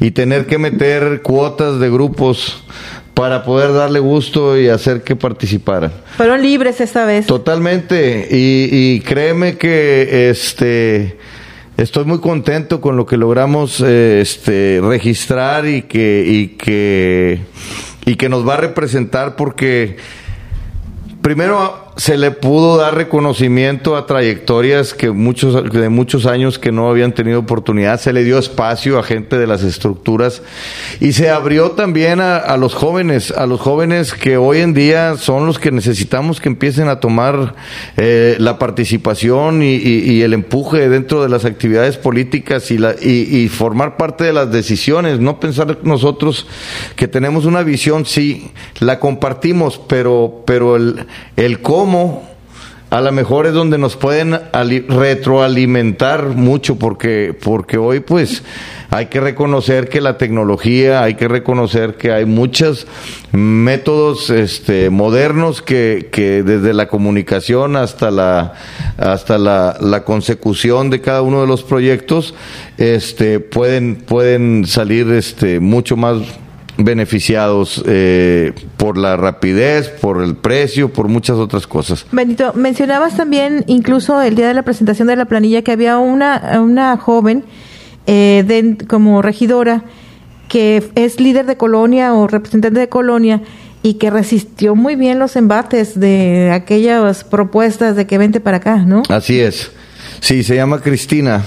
y 0.00 0.12
tener 0.12 0.46
que 0.46 0.56
meter 0.56 1.20
cuotas 1.20 1.78
de 1.78 1.90
grupos 1.90 2.64
para 3.12 3.44
poder 3.44 3.74
darle 3.74 3.98
gusto 3.98 4.58
y 4.58 4.68
hacer 4.68 5.02
que 5.02 5.14
participaran. 5.14 5.92
Fueron 6.16 6.40
libres 6.40 6.80
esta 6.80 7.04
vez. 7.04 7.26
Totalmente. 7.26 8.28
Y, 8.30 8.94
y 8.94 9.00
créeme 9.00 9.58
que 9.58 10.30
este 10.30 11.18
estoy 11.82 12.04
muy 12.04 12.20
contento 12.20 12.80
con 12.80 12.96
lo 12.96 13.06
que 13.06 13.16
logramos 13.16 13.80
eh, 13.80 14.20
este 14.20 14.80
registrar 14.80 15.66
y 15.66 15.82
que 15.82 16.24
y 16.26 16.48
que 16.56 17.40
y 18.06 18.14
que 18.14 18.28
nos 18.28 18.46
va 18.46 18.54
a 18.54 18.58
representar 18.58 19.34
porque 19.34 19.96
primero 21.22 21.91
se 21.96 22.16
le 22.16 22.30
pudo 22.30 22.78
dar 22.78 22.94
reconocimiento 22.94 23.96
a 23.96 24.06
trayectorias 24.06 24.94
que 24.94 25.10
muchos 25.10 25.70
de 25.70 25.88
muchos 25.90 26.24
años 26.24 26.58
que 26.58 26.72
no 26.72 26.88
habían 26.88 27.12
tenido 27.12 27.40
oportunidad, 27.40 28.00
se 28.00 28.12
le 28.14 28.24
dio 28.24 28.38
espacio 28.38 28.98
a 28.98 29.02
gente 29.02 29.36
de 29.36 29.46
las 29.46 29.62
estructuras 29.62 30.42
y 31.00 31.12
se 31.12 31.28
abrió 31.28 31.72
también 31.72 32.20
a, 32.20 32.56
los 32.56 32.74
jóvenes, 32.74 33.30
a 33.30 33.46
los 33.46 33.60
jóvenes 33.60 34.14
que 34.14 34.38
hoy 34.38 34.58
en 34.58 34.72
día 34.72 35.16
son 35.16 35.46
los 35.46 35.58
que 35.58 35.70
necesitamos 35.70 36.40
que 36.40 36.48
empiecen 36.48 36.88
a 36.88 37.00
tomar 37.00 37.54
eh, 37.96 38.36
la 38.38 38.58
participación 38.58 39.62
y, 39.62 40.22
el 40.22 40.34
empuje 40.34 40.88
dentro 40.88 41.22
de 41.22 41.28
las 41.28 41.44
actividades 41.44 41.96
políticas 41.96 42.70
y, 42.70 42.78
la, 42.78 42.94
y, 43.00 43.48
formar 43.48 43.96
parte 43.96 44.24
de 44.24 44.32
las 44.32 44.52
decisiones, 44.52 45.18
no 45.20 45.40
pensar 45.40 45.78
nosotros 45.82 46.46
que 46.96 47.08
tenemos 47.08 47.44
una 47.44 47.62
visión, 47.62 48.06
sí, 48.06 48.50
la 48.78 49.00
compartimos, 49.00 49.80
pero, 49.88 50.42
pero 50.46 50.76
el, 50.76 51.06
el 51.36 51.60
cómo 51.82 52.22
a 52.90 53.00
lo 53.00 53.10
mejor 53.10 53.48
es 53.48 53.54
donde 53.54 53.76
nos 53.76 53.96
pueden 53.96 54.38
retroalimentar 54.88 56.26
mucho 56.28 56.76
porque 56.76 57.36
porque 57.42 57.76
hoy 57.76 57.98
pues 57.98 58.44
hay 58.90 59.06
que 59.06 59.20
reconocer 59.20 59.88
que 59.88 60.00
la 60.00 60.16
tecnología 60.16 61.02
hay 61.02 61.16
que 61.16 61.26
reconocer 61.26 61.96
que 61.96 62.12
hay 62.12 62.24
muchos 62.24 62.86
métodos 63.32 64.30
este 64.30 64.90
modernos 64.90 65.60
que, 65.60 66.08
desde 66.46 66.72
la 66.72 66.86
comunicación 66.86 67.74
hasta 67.74 68.12
la 68.12 68.52
hasta 68.96 69.38
la, 69.38 69.76
la, 69.80 70.04
consecución 70.04 70.88
de 70.88 71.00
cada 71.00 71.22
uno 71.22 71.40
de 71.40 71.48
los 71.48 71.64
proyectos 71.64 72.32
este 72.78 73.40
pueden 73.40 73.96
pueden 73.96 74.68
salir 74.68 75.10
este 75.10 75.58
mucho 75.58 75.96
más 75.96 76.18
beneficiados 76.76 77.82
eh, 77.86 78.52
por 78.76 78.96
la 78.96 79.16
rapidez, 79.16 79.88
por 79.88 80.22
el 80.22 80.36
precio, 80.36 80.92
por 80.92 81.08
muchas 81.08 81.36
otras 81.36 81.66
cosas. 81.66 82.06
Benito, 82.12 82.52
mencionabas 82.54 83.16
también 83.16 83.64
incluso 83.66 84.20
el 84.22 84.34
día 84.34 84.48
de 84.48 84.54
la 84.54 84.62
presentación 84.62 85.08
de 85.08 85.16
la 85.16 85.26
planilla 85.26 85.62
que 85.62 85.72
había 85.72 85.98
una, 85.98 86.60
una 86.60 86.96
joven 86.96 87.44
eh, 88.06 88.76
como 88.88 89.22
regidora 89.22 89.84
que 90.48 90.90
es 90.96 91.20
líder 91.20 91.46
de 91.46 91.56
colonia 91.56 92.14
o 92.14 92.26
representante 92.26 92.80
de 92.80 92.88
colonia 92.88 93.42
y 93.82 93.94
que 93.94 94.10
resistió 94.10 94.74
muy 94.74 94.96
bien 94.96 95.18
los 95.18 95.36
embates 95.36 95.98
de 95.98 96.50
aquellas 96.52 97.24
propuestas 97.24 97.96
de 97.96 98.06
que 98.06 98.18
vente 98.18 98.40
para 98.40 98.58
acá, 98.58 98.76
¿no? 98.78 99.02
Así 99.08 99.40
es. 99.40 99.72
Sí, 100.20 100.42
se 100.42 100.54
llama 100.54 100.80
Cristina. 100.80 101.42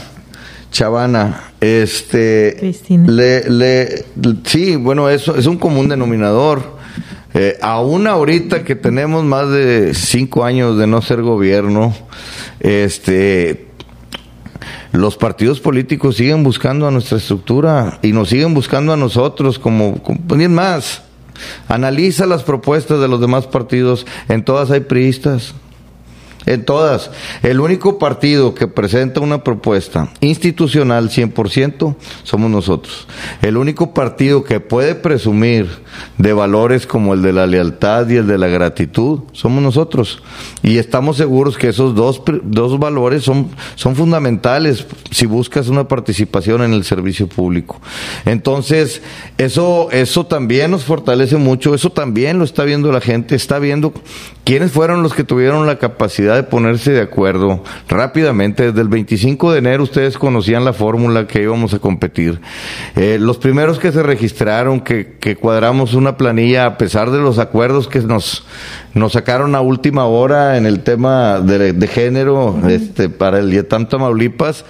Chavana, 0.75 1.53
este, 1.61 2.57
Cristina. 2.59 3.09
Le, 3.09 3.49
le, 3.49 4.05
sí, 4.43 4.75
bueno, 4.75 5.09
eso 5.09 5.37
es 5.37 5.45
un 5.45 5.57
común 5.57 5.87
denominador. 5.87 6.75
Eh, 7.33 7.57
aún 7.61 8.07
ahorita 8.07 8.65
que 8.65 8.75
tenemos 8.75 9.23
más 9.23 9.49
de 9.49 9.93
cinco 9.93 10.43
años 10.43 10.77
de 10.77 10.85
no 10.85 11.01
ser 11.01 11.21
gobierno, 11.21 11.95
este, 12.59 13.67
los 14.91 15.15
partidos 15.15 15.61
políticos 15.61 16.17
siguen 16.17 16.43
buscando 16.43 16.85
a 16.89 16.91
nuestra 16.91 17.19
estructura 17.19 17.97
y 18.01 18.11
nos 18.11 18.27
siguen 18.27 18.53
buscando 18.53 18.91
a 18.91 18.97
nosotros 18.97 19.57
como, 19.57 20.03
como 20.03 20.19
más. 20.49 21.03
Analiza 21.69 22.25
las 22.25 22.43
propuestas 22.43 22.99
de 22.99 23.07
los 23.07 23.21
demás 23.21 23.47
partidos, 23.47 24.05
en 24.27 24.43
todas 24.43 24.71
hay 24.71 24.81
priistas, 24.81 25.53
en 26.45 26.65
todas. 26.65 27.11
El 27.43 27.59
único 27.59 27.99
partido 27.99 28.53
que 28.53 28.67
presenta 28.67 29.19
una 29.19 29.43
propuesta 29.43 30.09
institucional 30.21 31.09
100% 31.09 31.95
somos 32.23 32.51
nosotros. 32.51 33.07
El 33.41 33.57
único 33.57 33.93
partido 33.93 34.43
que 34.43 34.59
puede 34.59 34.95
presumir 34.95 35.67
de 36.17 36.33
valores 36.33 36.85
como 36.87 37.13
el 37.13 37.21
de 37.21 37.33
la 37.33 37.47
lealtad 37.47 38.07
y 38.09 38.17
el 38.17 38.27
de 38.27 38.37
la 38.37 38.47
gratitud 38.47 39.21
somos 39.31 39.61
nosotros. 39.61 40.21
Y 40.61 40.77
estamos 40.77 41.17
seguros 41.17 41.57
que 41.57 41.69
esos 41.69 41.95
dos, 41.95 42.21
dos 42.43 42.79
valores 42.79 43.23
son, 43.23 43.49
son 43.75 43.95
fundamentales 43.95 44.85
si 45.11 45.25
buscas 45.25 45.67
una 45.67 45.87
participación 45.87 46.61
en 46.61 46.73
el 46.73 46.83
servicio 46.83 47.27
público. 47.27 47.81
Entonces, 48.25 49.01
eso, 49.37 49.89
eso 49.91 50.25
también 50.25 50.71
nos 50.71 50.83
fortalece 50.83 51.37
mucho, 51.37 51.73
eso 51.73 51.91
también 51.91 52.39
lo 52.39 52.45
está 52.45 52.63
viendo 52.63 52.91
la 52.91 53.01
gente, 53.01 53.35
está 53.35 53.59
viendo 53.59 53.93
quiénes 54.43 54.71
fueron 54.71 55.03
los 55.03 55.13
que 55.13 55.23
tuvieron 55.23 55.65
la 55.65 55.79
capacidad 55.79 56.34
de 56.35 56.43
ponerse 56.43 56.91
de 56.91 57.01
acuerdo 57.01 57.63
rápidamente. 57.87 58.67
Desde 58.67 58.81
el 58.81 58.87
25 58.87 59.51
de 59.51 59.59
enero 59.59 59.83
ustedes 59.83 60.17
conocían 60.17 60.65
la 60.65 60.73
fórmula 60.73 61.27
que 61.27 61.41
íbamos 61.41 61.73
a 61.73 61.79
competir. 61.79 62.39
Eh, 62.95 63.17
los 63.19 63.37
primeros 63.37 63.79
que 63.79 63.91
se 63.91 64.03
registraron, 64.03 64.81
que, 64.81 65.15
que, 65.19 65.35
cuadramos 65.35 65.93
una 65.93 66.17
planilla 66.17 66.65
a 66.65 66.77
pesar 66.77 67.11
de 67.11 67.19
los 67.19 67.39
acuerdos 67.39 67.87
que 67.87 67.99
nos, 68.01 68.45
nos 68.93 69.13
sacaron 69.13 69.55
a 69.55 69.61
última 69.61 70.05
hora 70.05 70.57
en 70.57 70.65
el 70.65 70.81
tema 70.81 71.39
de, 71.39 71.73
de 71.73 71.87
género 71.87 72.59
este, 72.67 73.09
para 73.09 73.39
el 73.39 73.53
IETAM 73.53 73.87
Tamaulipas. 73.87 74.65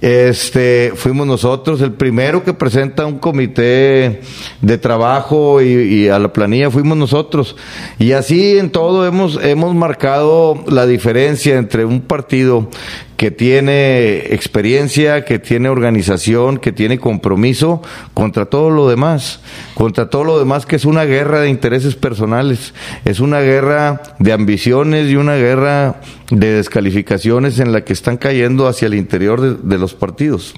Este, 0.00 0.92
fuimos 0.96 1.26
nosotros, 1.26 1.80
el 1.80 1.92
primero 1.92 2.44
que 2.44 2.52
presenta 2.52 3.06
un 3.06 3.18
comité 3.18 4.20
de 4.60 4.78
trabajo 4.78 5.62
y, 5.62 6.08
a 6.08 6.18
la 6.18 6.32
planilla 6.32 6.70
fuimos 6.70 6.98
nosotros. 6.98 7.56
Y 7.98 8.12
así 8.12 8.58
en 8.58 8.70
todo 8.70 9.06
hemos, 9.06 9.42
hemos 9.42 9.74
marcado 9.74 10.62
la 10.66 10.86
diferencia 10.86 11.56
entre 11.56 11.84
un 11.84 12.00
partido 12.00 12.68
que 13.16 13.30
tiene 13.30 14.34
experiencia, 14.34 15.24
que 15.24 15.38
tiene 15.38 15.68
organización, 15.68 16.58
que 16.58 16.72
tiene 16.72 16.98
compromiso 16.98 17.82
contra 18.12 18.46
todo 18.46 18.70
lo 18.70 18.88
demás, 18.88 19.40
contra 19.74 20.10
todo 20.10 20.24
lo 20.24 20.38
demás 20.38 20.66
que 20.66 20.76
es 20.76 20.84
una 20.84 21.04
guerra 21.04 21.40
de 21.40 21.48
intereses 21.48 21.94
personales, 21.94 22.74
es 23.04 23.20
una 23.20 23.40
guerra 23.40 24.02
de 24.18 24.32
ambiciones 24.32 25.10
y 25.10 25.16
una 25.16 25.36
guerra 25.36 26.00
de 26.30 26.54
descalificaciones 26.54 27.58
en 27.58 27.72
la 27.72 27.84
que 27.84 27.92
están 27.92 28.16
cayendo 28.16 28.66
hacia 28.66 28.86
el 28.86 28.94
interior 28.94 29.62
de, 29.62 29.78
los 29.78 29.94
partidos. 29.94 30.54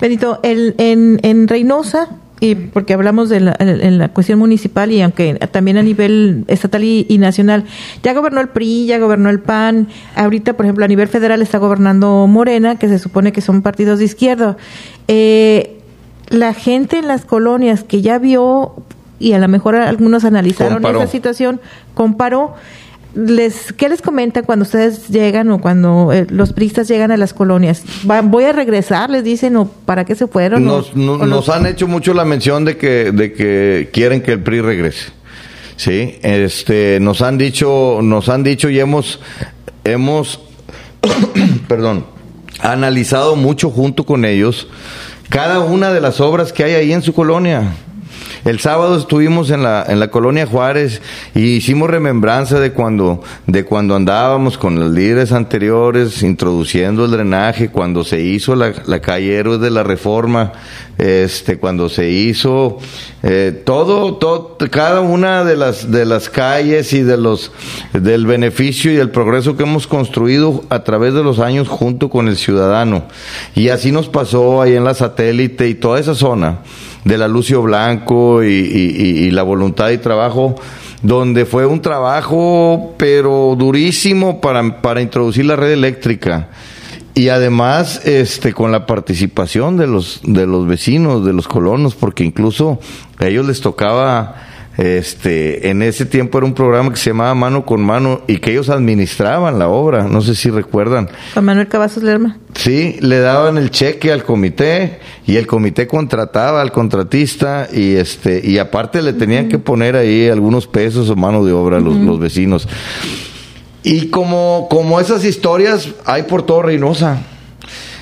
Benito, 0.00 0.40
el, 0.42 0.74
en, 0.78 1.20
en 1.22 1.48
Reynosa 1.48 2.08
y 2.40 2.54
porque 2.54 2.94
hablamos 2.94 3.28
de 3.28 3.40
la, 3.40 3.56
en 3.58 3.98
la 3.98 4.08
cuestión 4.08 4.38
municipal 4.38 4.92
y 4.92 5.02
aunque 5.02 5.34
también 5.50 5.76
a 5.76 5.82
nivel 5.82 6.44
estatal 6.46 6.84
y, 6.84 7.18
nacional, 7.18 7.64
ya 8.02 8.14
gobernó 8.14 8.40
el 8.40 8.48
PRI, 8.48 8.86
ya 8.86 8.98
gobernó 8.98 9.30
el 9.30 9.40
PAN, 9.40 9.88
ahorita, 10.14 10.52
por 10.54 10.66
ejemplo, 10.66 10.84
a 10.84 10.88
nivel 10.88 11.08
federal 11.08 11.42
está 11.42 11.58
gobernando 11.58 12.26
Morena, 12.28 12.78
que 12.78 12.88
se 12.88 12.98
supone 12.98 13.32
que 13.32 13.40
son 13.40 13.62
partidos 13.62 13.98
de 13.98 14.04
izquierda. 14.04 14.56
Eh, 15.08 15.80
la 16.28 16.54
gente 16.54 16.98
en 16.98 17.08
las 17.08 17.24
colonias 17.24 17.82
que 17.82 18.02
ya 18.02 18.18
vio, 18.18 18.74
y 19.18 19.32
a 19.32 19.38
lo 19.38 19.48
mejor 19.48 19.74
algunos 19.74 20.24
analizaron 20.24 20.84
esa 20.84 21.06
situación, 21.06 21.60
comparó 21.94 22.54
les, 23.18 23.72
¿qué 23.72 23.88
les 23.88 24.00
comentan 24.00 24.44
cuando 24.44 24.62
ustedes 24.62 25.08
llegan 25.08 25.50
o 25.50 25.60
cuando 25.60 26.12
eh, 26.12 26.26
los 26.30 26.52
pristas 26.52 26.86
llegan 26.86 27.10
a 27.10 27.16
las 27.16 27.34
colonias? 27.34 27.82
¿Voy 28.24 28.44
a 28.44 28.52
regresar? 28.52 29.10
¿Les 29.10 29.24
dicen 29.24 29.56
o 29.56 29.66
para 29.66 30.04
qué 30.04 30.14
se 30.14 30.28
fueron? 30.28 30.64
Nos, 30.64 30.94
nos 30.94 31.48
han 31.48 31.66
hecho 31.66 31.88
mucho 31.88 32.14
la 32.14 32.24
mención 32.24 32.64
de 32.64 32.76
que, 32.76 33.10
de 33.10 33.32
que 33.32 33.90
quieren 33.92 34.22
que 34.22 34.32
el 34.32 34.40
PRI 34.40 34.60
regrese. 34.60 35.10
Sí, 35.76 36.18
este, 36.22 36.98
nos 37.00 37.20
han 37.22 37.38
dicho, 37.38 38.00
nos 38.02 38.28
han 38.28 38.44
dicho 38.44 38.68
y 38.68 38.78
hemos, 38.78 39.20
hemos, 39.84 40.40
perdón, 41.68 42.06
analizado 42.60 43.34
mucho 43.34 43.70
junto 43.70 44.04
con 44.04 44.24
ellos 44.24 44.68
cada 45.28 45.60
una 45.60 45.92
de 45.92 46.00
las 46.00 46.20
obras 46.20 46.52
que 46.52 46.64
hay 46.64 46.72
ahí 46.74 46.92
en 46.92 47.02
su 47.02 47.12
colonia 47.12 47.74
el 48.44 48.60
sábado 48.60 48.96
estuvimos 48.96 49.50
en 49.50 49.62
la, 49.62 49.84
en 49.88 50.00
la 50.00 50.08
colonia 50.08 50.46
Juárez 50.46 51.02
y 51.34 51.56
hicimos 51.56 51.90
remembranza 51.90 52.60
de 52.60 52.72
cuando, 52.72 53.22
de 53.46 53.64
cuando 53.64 53.96
andábamos 53.96 54.58
con 54.58 54.78
los 54.78 54.90
líderes 54.90 55.32
anteriores 55.32 56.22
introduciendo 56.22 57.04
el 57.04 57.10
drenaje, 57.10 57.70
cuando 57.70 58.04
se 58.04 58.20
hizo 58.20 58.54
la, 58.54 58.72
la 58.86 59.00
calle 59.00 59.36
Héroes 59.36 59.60
de 59.60 59.70
la 59.70 59.82
Reforma, 59.82 60.52
este, 60.98 61.58
cuando 61.58 61.88
se 61.88 62.10
hizo 62.10 62.78
eh, 63.22 63.62
todo, 63.64 64.16
todo, 64.16 64.56
cada 64.70 65.00
una 65.00 65.44
de 65.44 65.56
las, 65.56 65.90
de 65.90 66.04
las 66.04 66.28
calles 66.28 66.92
y 66.92 67.02
de 67.02 67.16
los, 67.16 67.52
del 67.92 68.26
beneficio 68.26 68.92
y 68.92 68.96
el 68.96 69.10
progreso 69.10 69.56
que 69.56 69.62
hemos 69.62 69.86
construido 69.86 70.64
a 70.70 70.82
través 70.84 71.14
de 71.14 71.22
los 71.22 71.38
años 71.38 71.68
junto 71.68 72.10
con 72.10 72.28
el 72.28 72.36
ciudadano. 72.36 73.04
Y 73.54 73.68
así 73.68 73.92
nos 73.92 74.08
pasó 74.08 74.60
ahí 74.60 74.74
en 74.74 74.84
la 74.84 74.94
satélite 74.94 75.68
y 75.68 75.74
toda 75.74 76.00
esa 76.00 76.14
zona 76.14 76.58
de 77.04 77.18
la 77.18 77.28
Lucio 77.28 77.62
Blanco 77.62 78.42
y, 78.42 79.30
la 79.30 79.42
voluntad 79.42 79.90
y 79.90 79.98
trabajo 79.98 80.56
donde 81.02 81.46
fue 81.46 81.64
un 81.64 81.80
trabajo 81.80 82.94
pero 82.96 83.54
durísimo 83.56 84.40
para, 84.40 84.82
para 84.82 85.00
introducir 85.00 85.44
la 85.46 85.56
red 85.56 85.70
eléctrica. 85.72 86.48
Y 87.14 87.28
además 87.28 88.04
este 88.04 88.52
con 88.52 88.72
la 88.72 88.86
participación 88.86 89.76
de 89.76 89.86
los 89.86 90.20
de 90.22 90.46
los 90.46 90.66
vecinos 90.66 91.24
de 91.24 91.32
los 91.32 91.48
colonos 91.48 91.94
porque 91.94 92.24
incluso 92.24 92.78
a 93.18 93.26
ellos 93.26 93.46
les 93.46 93.60
tocaba 93.60 94.47
este 94.78 95.68
en 95.68 95.82
ese 95.82 96.06
tiempo 96.06 96.38
era 96.38 96.46
un 96.46 96.54
programa 96.54 96.90
que 96.90 96.96
se 96.96 97.10
llamaba 97.10 97.34
mano 97.34 97.66
con 97.66 97.82
mano 97.82 98.22
y 98.26 98.38
que 98.38 98.52
ellos 98.52 98.70
administraban 98.70 99.58
la 99.58 99.68
obra 99.68 100.04
no 100.04 100.22
sé 100.22 100.34
si 100.34 100.48
recuerdan 100.50 101.08
Juan 101.34 101.44
Manuel 101.44 101.68
Cavazos 101.68 102.02
Lerma 102.02 102.38
sí 102.54 102.96
le 103.00 103.18
daban 103.18 103.58
el 103.58 103.70
cheque 103.70 104.12
al 104.12 104.24
comité 104.24 105.00
y 105.26 105.36
el 105.36 105.46
comité 105.46 105.86
contrataba 105.86 106.62
al 106.62 106.72
contratista 106.72 107.68
y 107.72 107.96
este 107.96 108.40
y 108.42 108.58
aparte 108.58 109.02
le 109.02 109.12
tenían 109.12 109.48
que 109.48 109.58
poner 109.58 109.96
ahí 109.96 110.28
algunos 110.28 110.66
pesos 110.66 111.10
o 111.10 111.16
mano 111.16 111.44
de 111.44 111.52
obra 111.52 111.78
a 111.78 111.80
los, 111.80 111.96
los 111.96 112.18
vecinos 112.18 112.68
y 113.82 114.08
como, 114.08 114.66
como 114.70 115.00
esas 115.00 115.24
historias 115.24 115.88
hay 116.04 116.24
por 116.24 116.42
todo 116.42 116.62
Reynosa. 116.62 117.22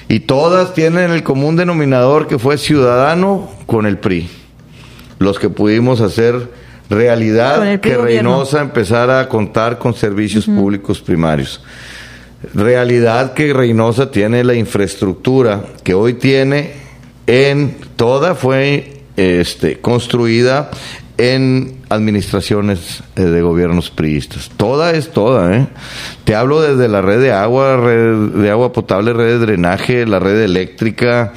Y 0.08 0.20
todas 0.20 0.74
tienen 0.74 1.10
el 1.10 1.22
común 1.22 1.56
denominador 1.56 2.28
que 2.28 2.38
fue 2.38 2.58
ciudadano 2.58 3.48
con 3.66 3.86
el 3.86 3.98
PRI. 3.98 4.28
Los 5.18 5.38
que 5.38 5.48
pudimos 5.48 6.00
hacer 6.00 6.50
realidad 6.88 7.80
que 7.80 7.96
Reynosa 7.96 8.60
empezara 8.60 9.20
a 9.20 9.28
contar 9.28 9.78
con 9.78 9.94
servicios 9.94 10.46
públicos 10.46 11.00
primarios. 11.00 11.62
Realidad 12.54 13.32
que 13.32 13.52
Reynosa 13.52 14.10
tiene 14.10 14.44
la 14.44 14.54
infraestructura 14.54 15.64
que 15.82 15.94
hoy 15.94 16.14
tiene 16.14 16.72
en 17.26 17.76
toda 17.96 18.34
fue 18.34 19.02
este, 19.16 19.80
construida 19.80 20.70
en 21.18 21.76
administraciones 21.88 23.02
eh, 23.16 23.22
de 23.22 23.42
gobiernos 23.42 23.90
priistas. 23.90 24.50
Toda 24.56 24.92
es 24.92 25.10
toda, 25.10 25.56
¿eh? 25.56 25.66
Te 26.24 26.34
hablo 26.34 26.60
desde 26.60 26.88
la 26.88 27.00
red 27.00 27.20
de 27.20 27.32
agua, 27.32 27.76
red 27.76 28.16
de 28.42 28.50
agua 28.50 28.72
potable, 28.72 29.12
red 29.12 29.38
de 29.38 29.38
drenaje, 29.38 30.06
la 30.06 30.18
red 30.18 30.40
eléctrica, 30.42 31.32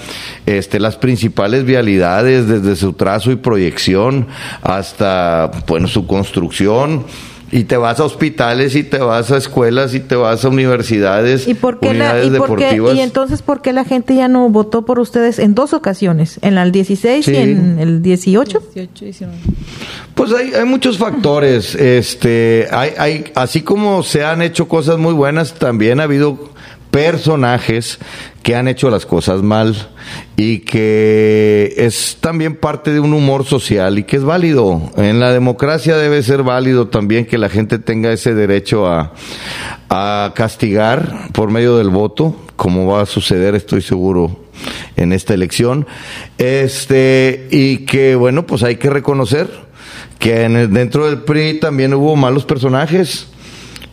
este, 0.45 0.79
las 0.79 0.97
principales 0.97 1.63
vialidades 1.63 2.47
desde 2.47 2.75
su 2.75 2.93
trazo 2.93 3.31
y 3.31 3.35
proyección 3.35 4.27
hasta, 4.63 5.51
bueno, 5.67 5.87
su 5.87 6.07
construcción 6.07 7.05
y 7.51 7.63
te 7.63 7.77
vas 7.77 7.99
a 7.99 8.03
hospitales 8.03 8.75
y 8.75 8.83
te 8.83 8.97
vas 8.99 9.31
a 9.31 9.37
escuelas 9.37 9.93
y 9.93 9.99
te 9.99 10.15
vas 10.15 10.45
a 10.45 10.49
universidades, 10.49 11.47
¿Y 11.47 11.53
por 11.53 11.79
qué 11.79 11.93
la, 11.93 12.23
y, 12.23 12.97
y 12.97 12.99
entonces 13.01 13.41
por 13.41 13.61
qué 13.61 13.73
la 13.73 13.85
gente 13.85 14.15
ya 14.15 14.27
no 14.27 14.49
votó 14.49 14.85
por 14.85 14.99
ustedes 14.99 15.39
en 15.39 15.55
dos 15.55 15.73
ocasiones, 15.73 16.39
en 16.41 16.57
el 16.57 16.71
16 16.71 17.27
y 17.27 17.35
en 17.35 17.79
el 17.79 18.01
18? 18.01 18.61
18 18.75 19.25
pues 20.13 20.33
hay, 20.33 20.53
hay 20.53 20.65
muchos 20.65 20.97
factores, 20.97 21.75
este, 21.75 22.67
hay, 22.71 22.91
hay, 22.97 23.25
así 23.35 23.61
como 23.61 24.03
se 24.03 24.23
han 24.23 24.41
hecho 24.41 24.67
cosas 24.67 24.97
muy 24.97 25.13
buenas, 25.13 25.53
también 25.53 25.99
ha 25.99 26.03
habido 26.03 26.49
personajes 26.91 27.99
que 28.43 28.55
han 28.55 28.67
hecho 28.67 28.89
las 28.89 29.05
cosas 29.05 29.41
mal 29.41 29.75
y 30.37 30.59
que 30.59 31.73
es 31.77 32.17
también 32.21 32.55
parte 32.55 32.91
de 32.91 32.99
un 32.99 33.13
humor 33.13 33.45
social 33.45 33.99
y 33.99 34.03
que 34.03 34.15
es 34.17 34.23
válido. 34.23 34.91
En 34.95 35.19
la 35.19 35.31
democracia 35.31 35.97
debe 35.97 36.23
ser 36.23 36.43
válido 36.43 36.87
también 36.87 37.25
que 37.25 37.37
la 37.37 37.49
gente 37.49 37.79
tenga 37.79 38.11
ese 38.11 38.33
derecho 38.33 38.87
a, 38.87 39.13
a 39.89 40.33
castigar 40.35 41.29
por 41.33 41.51
medio 41.51 41.77
del 41.77 41.89
voto, 41.89 42.35
como 42.55 42.87
va 42.87 43.01
a 43.01 43.05
suceder, 43.05 43.55
estoy 43.55 43.81
seguro, 43.81 44.39
en 44.95 45.13
esta 45.13 45.33
elección. 45.33 45.87
Este, 46.37 47.47
y 47.51 47.79
que 47.79 48.15
bueno, 48.15 48.45
pues 48.45 48.63
hay 48.63 48.77
que 48.77 48.89
reconocer 48.89 49.49
que 50.17 50.43
en 50.43 50.73
dentro 50.73 51.05
del 51.07 51.19
PRI 51.19 51.59
también 51.59 51.93
hubo 51.93 52.15
malos 52.15 52.45
personajes 52.45 53.27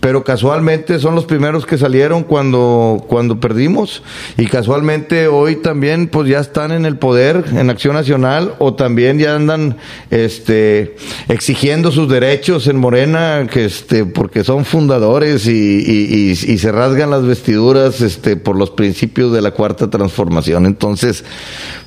pero 0.01 0.25
casualmente 0.25 0.99
son 0.99 1.15
los 1.15 1.25
primeros 1.25 1.67
que 1.67 1.79
salieron 1.79 2.23
cuando, 2.23 3.05
cuando 3.09 3.41
perdimos. 3.41 4.03
Y 4.37 4.47
casualmente 4.47 5.29
hoy 5.29 5.57
también 5.57 6.09
pues 6.09 6.29
ya 6.29 6.39
están 6.39 6.73
en 6.73 6.87
el 6.87 6.97
poder 6.97 7.45
en 7.53 7.71
Acción 7.71 7.95
Nacional 7.95 8.55
o 8.59 8.75
también 8.75 9.19
ya 9.19 9.35
andan 9.35 9.77
este 10.11 10.97
exigiendo 11.29 11.91
sus 11.91 12.09
derechos 12.09 12.67
en 12.67 12.77
Morena 12.77 13.47
que 13.51 13.65
este 13.65 14.05
porque 14.05 14.45
son 14.45 14.65
fundadores 14.65 15.47
y, 15.47 15.51
y, 15.51 16.31
y, 16.31 16.59
se 16.59 16.73
rasgan 16.73 17.11
las 17.11 17.25
vestiduras 17.25 18.01
este 18.01 18.37
por 18.37 18.57
los 18.57 18.71
principios 18.71 19.33
de 19.33 19.41
la 19.41 19.53
cuarta 19.53 19.91
transformación. 19.91 20.67
Entonces 20.67 21.25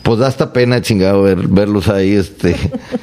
pues 0.03 0.19
da 0.19 0.27
hasta 0.27 0.53
pena 0.53 0.81
chingado 0.81 1.23
ver, 1.23 1.47
verlos 1.47 1.87
ahí 1.87 2.15
este 2.15 2.55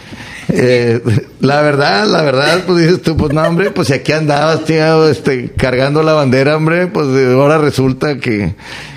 eh, 0.49 1.01
la 1.41 1.63
verdad, 1.63 2.07
la 2.07 2.23
verdad, 2.23 2.65
pues 2.67 2.79
dices 2.83 3.03
tú, 3.03 3.17
pues 3.17 3.33
no, 3.33 3.43
hombre, 3.43 3.71
pues 3.71 3.89
si 3.89 3.95
aquí 3.95 4.13
andabas, 4.13 4.65
tío, 4.65 4.96
este, 5.05 5.51
cargando 5.51 6.03
la 6.03 6.13
bandera, 6.13 6.57
hombre, 6.57 6.87
pues 6.87 7.07
ahora 7.35 7.59
resulta 7.59 8.19
que, 8.19 8.55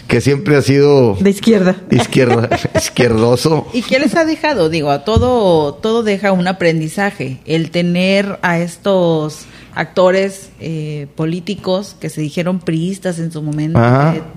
que 0.09 0.21
siempre 0.21 0.57
ha 0.57 0.61
sido... 0.63 1.15
De 1.19 1.29
izquierda. 1.29 1.75
Izquierda, 1.91 2.49
izquierdoso. 2.75 3.67
¿Y 3.73 3.83
qué 3.83 3.99
les 3.99 4.15
ha 4.15 4.25
dejado? 4.25 4.67
Digo, 4.67 4.89
a 4.89 5.05
todo, 5.05 5.75
todo 5.75 6.01
deja 6.01 6.31
un 6.31 6.47
aprendizaje. 6.47 7.37
El 7.45 7.69
tener 7.69 8.39
a 8.41 8.57
estos 8.57 9.45
actores 9.75 10.49
eh, 10.59 11.05
políticos 11.15 11.95
que 12.01 12.09
se 12.09 12.21
dijeron 12.21 12.59
priistas 12.59 13.19
en 13.19 13.31
su 13.31 13.43
momento, 13.43 13.79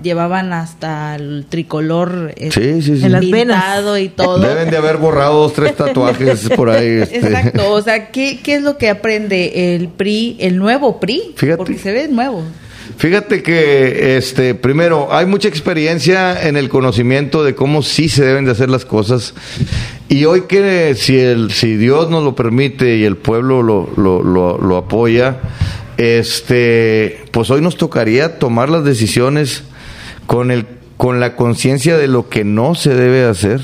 llevaban 0.03 0.53
hasta 0.53 1.15
el 1.15 1.47
tricolor 1.49 2.33
eh, 2.37 2.51
en 2.55 3.11
las 3.11 3.29
venas 3.29 3.83
y 3.99 4.09
todo. 4.09 4.39
Deben 4.39 4.69
de 4.69 4.77
haber 4.77 4.97
borrado 4.97 5.39
dos, 5.39 5.53
tres 5.53 5.75
tatuajes 5.75 6.49
por 6.55 6.69
ahí. 6.69 7.01
Este. 7.01 7.17
Exacto, 7.17 7.71
o 7.71 7.81
sea, 7.81 8.11
¿qué, 8.11 8.39
¿qué 8.43 8.55
es 8.55 8.61
lo 8.61 8.77
que 8.77 8.91
aprende 8.91 9.75
el 9.75 9.89
PRI, 9.89 10.37
el 10.39 10.59
nuevo 10.59 10.99
PRI? 10.99 11.33
Fíjate. 11.35 11.57
Porque 11.57 11.79
se 11.79 11.91
ve 11.91 12.07
nuevo. 12.07 12.43
Fíjate 12.97 13.43
que, 13.43 14.17
este, 14.17 14.55
primero, 14.55 15.13
hay 15.13 15.25
mucha 15.25 15.47
experiencia 15.47 16.47
en 16.47 16.57
el 16.57 16.69
conocimiento 16.69 17.43
de 17.43 17.55
cómo 17.55 17.81
sí 17.81 18.09
se 18.09 18.23
deben 18.23 18.45
de 18.45 18.51
hacer 18.51 18.69
las 18.69 18.85
cosas. 18.85 19.33
Y 20.09 20.25
hoy 20.25 20.41
que 20.41 20.95
si, 20.95 21.17
el, 21.17 21.51
si 21.51 21.75
Dios 21.75 22.09
nos 22.09 22.23
lo 22.23 22.35
permite 22.35 22.97
y 22.97 23.03
el 23.03 23.17
pueblo 23.17 23.63
lo, 23.63 23.89
lo, 23.95 24.77
apoya, 24.77 25.39
este, 25.97 27.23
pues 27.31 27.49
hoy 27.49 27.61
nos 27.61 27.77
tocaría 27.77 28.39
tomar 28.39 28.69
las 28.69 28.83
decisiones 28.83 29.63
con, 30.27 30.51
el, 30.51 30.65
con 30.97 31.19
la 31.19 31.35
conciencia 31.35 31.97
de 31.97 32.07
lo 32.07 32.29
que 32.29 32.43
no 32.43 32.75
se 32.75 32.93
debe 32.93 33.25
hacer 33.25 33.61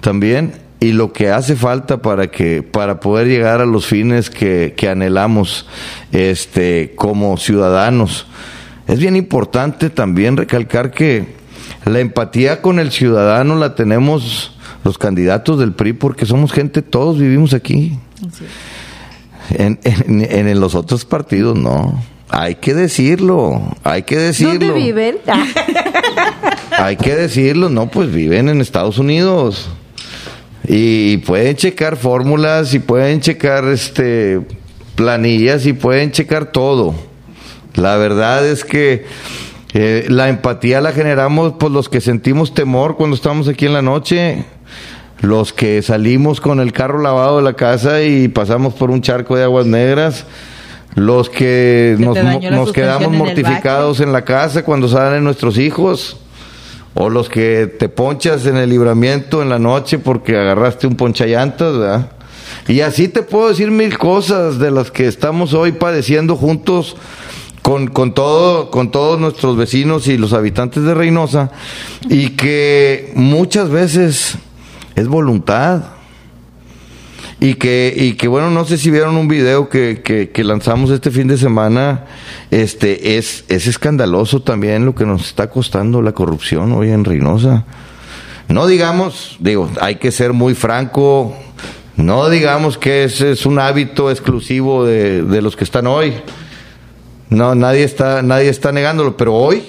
también 0.00 0.52
y 0.82 0.90
lo 0.90 1.12
que 1.12 1.30
hace 1.30 1.54
falta 1.54 2.02
para 2.02 2.28
que 2.28 2.64
para 2.64 2.98
poder 2.98 3.28
llegar 3.28 3.60
a 3.60 3.66
los 3.66 3.86
fines 3.86 4.30
que, 4.30 4.74
que 4.76 4.88
anhelamos 4.88 5.64
este 6.10 6.94
como 6.96 7.36
ciudadanos. 7.36 8.26
Es 8.88 8.98
bien 8.98 9.14
importante 9.14 9.90
también 9.90 10.36
recalcar 10.36 10.90
que 10.90 11.36
la 11.84 12.00
empatía 12.00 12.60
con 12.62 12.80
el 12.80 12.90
ciudadano 12.90 13.54
la 13.54 13.76
tenemos 13.76 14.56
los 14.82 14.98
candidatos 14.98 15.60
del 15.60 15.72
PRI 15.72 15.92
porque 15.92 16.26
somos 16.26 16.50
gente 16.52 16.82
todos 16.82 17.16
vivimos 17.16 17.54
aquí. 17.54 17.96
En, 19.50 19.78
en, 19.84 20.48
en, 20.48 20.60
los 20.60 20.74
otros 20.74 21.04
partidos 21.04 21.56
no. 21.56 22.02
Hay 22.28 22.56
que 22.56 22.74
decirlo 22.74 23.76
hay 23.84 24.02
que 24.02 24.16
decirlo. 24.16 24.54
¿Dónde 24.54 24.72
viven? 24.72 25.18
hay 26.70 26.96
que 26.96 27.14
decirlo 27.14 27.68
no 27.68 27.88
pues 27.88 28.12
viven 28.12 28.48
en 28.48 28.60
Estados 28.60 28.98
Unidos 28.98 29.70
y 30.64 31.18
pueden 31.18 31.56
checar 31.56 31.96
fórmulas 31.96 32.74
y 32.74 32.78
pueden 32.78 33.20
checar 33.20 33.64
este 33.64 34.40
planillas 34.94 35.66
y 35.66 35.72
pueden 35.72 36.12
checar 36.12 36.52
todo. 36.52 36.94
La 37.74 37.96
verdad 37.96 38.46
es 38.46 38.64
que 38.64 39.04
eh, 39.72 40.06
la 40.08 40.28
empatía 40.28 40.80
la 40.80 40.92
generamos 40.92 41.54
pues 41.58 41.72
los 41.72 41.88
que 41.88 42.00
sentimos 42.00 42.54
temor 42.54 42.96
cuando 42.96 43.16
estamos 43.16 43.48
aquí 43.48 43.66
en 43.66 43.72
la 43.72 43.82
noche, 43.82 44.44
los 45.20 45.52
que 45.52 45.82
salimos 45.82 46.40
con 46.40 46.60
el 46.60 46.72
carro 46.72 47.00
lavado 47.00 47.38
de 47.38 47.42
la 47.42 47.54
casa 47.54 48.02
y 48.02 48.28
pasamos 48.28 48.74
por 48.74 48.90
un 48.90 49.00
charco 49.00 49.36
de 49.36 49.44
aguas 49.44 49.66
negras, 49.66 50.26
los 50.94 51.30
que 51.30 51.96
nos, 51.98 52.16
nos 52.50 52.72
quedamos 52.72 53.10
mortificados 53.12 54.00
en, 54.00 54.08
en 54.08 54.12
la 54.12 54.24
casa 54.24 54.62
cuando 54.62 54.88
salen 54.88 55.24
nuestros 55.24 55.56
hijos 55.56 56.21
o 56.94 57.08
los 57.08 57.28
que 57.28 57.66
te 57.66 57.88
ponchas 57.88 58.46
en 58.46 58.56
el 58.56 58.70
libramiento 58.70 59.42
en 59.42 59.48
la 59.48 59.58
noche 59.58 59.98
porque 59.98 60.36
agarraste 60.36 60.86
un 60.86 60.96
ponchallantas, 60.96 61.78
¿verdad? 61.78 62.10
Y 62.68 62.80
así 62.80 63.08
te 63.08 63.22
puedo 63.22 63.48
decir 63.48 63.70
mil 63.70 63.98
cosas 63.98 64.58
de 64.58 64.70
las 64.70 64.90
que 64.90 65.06
estamos 65.06 65.54
hoy 65.54 65.72
padeciendo 65.72 66.36
juntos 66.36 66.96
con, 67.62 67.88
con, 67.88 68.12
todo, 68.12 68.70
con 68.70 68.90
todos 68.90 69.18
nuestros 69.18 69.56
vecinos 69.56 70.06
y 70.08 70.18
los 70.18 70.32
habitantes 70.32 70.82
de 70.82 70.94
Reynosa 70.94 71.50
y 72.08 72.30
que 72.30 73.12
muchas 73.14 73.70
veces 73.70 74.36
es 74.94 75.08
voluntad. 75.08 75.82
Y 77.42 77.54
que, 77.54 77.92
y 77.96 78.12
que 78.12 78.28
bueno, 78.28 78.52
no 78.52 78.64
sé 78.64 78.78
si 78.78 78.92
vieron 78.92 79.16
un 79.16 79.26
video 79.26 79.68
que, 79.68 80.00
que, 80.00 80.30
que, 80.30 80.44
lanzamos 80.44 80.90
este 80.90 81.10
fin 81.10 81.26
de 81.26 81.36
semana, 81.36 82.04
este, 82.52 83.16
es, 83.18 83.44
es 83.48 83.66
escandaloso 83.66 84.42
también 84.42 84.84
lo 84.84 84.94
que 84.94 85.04
nos 85.04 85.26
está 85.26 85.50
costando 85.50 86.02
la 86.02 86.12
corrupción 86.12 86.70
hoy 86.70 86.90
en 86.90 87.04
Reynosa. 87.04 87.64
No 88.46 88.68
digamos, 88.68 89.38
digo, 89.40 89.68
hay 89.80 89.96
que 89.96 90.12
ser 90.12 90.32
muy 90.32 90.54
franco, 90.54 91.34
no 91.96 92.28
digamos 92.28 92.78
que 92.78 93.02
ese 93.02 93.32
es 93.32 93.44
un 93.44 93.58
hábito 93.58 94.08
exclusivo 94.12 94.84
de, 94.84 95.22
de 95.22 95.42
los 95.42 95.56
que 95.56 95.64
están 95.64 95.88
hoy. 95.88 96.14
No, 97.28 97.56
nadie 97.56 97.82
está, 97.82 98.22
nadie 98.22 98.50
está 98.50 98.70
negándolo, 98.70 99.16
pero 99.16 99.34
hoy, 99.34 99.64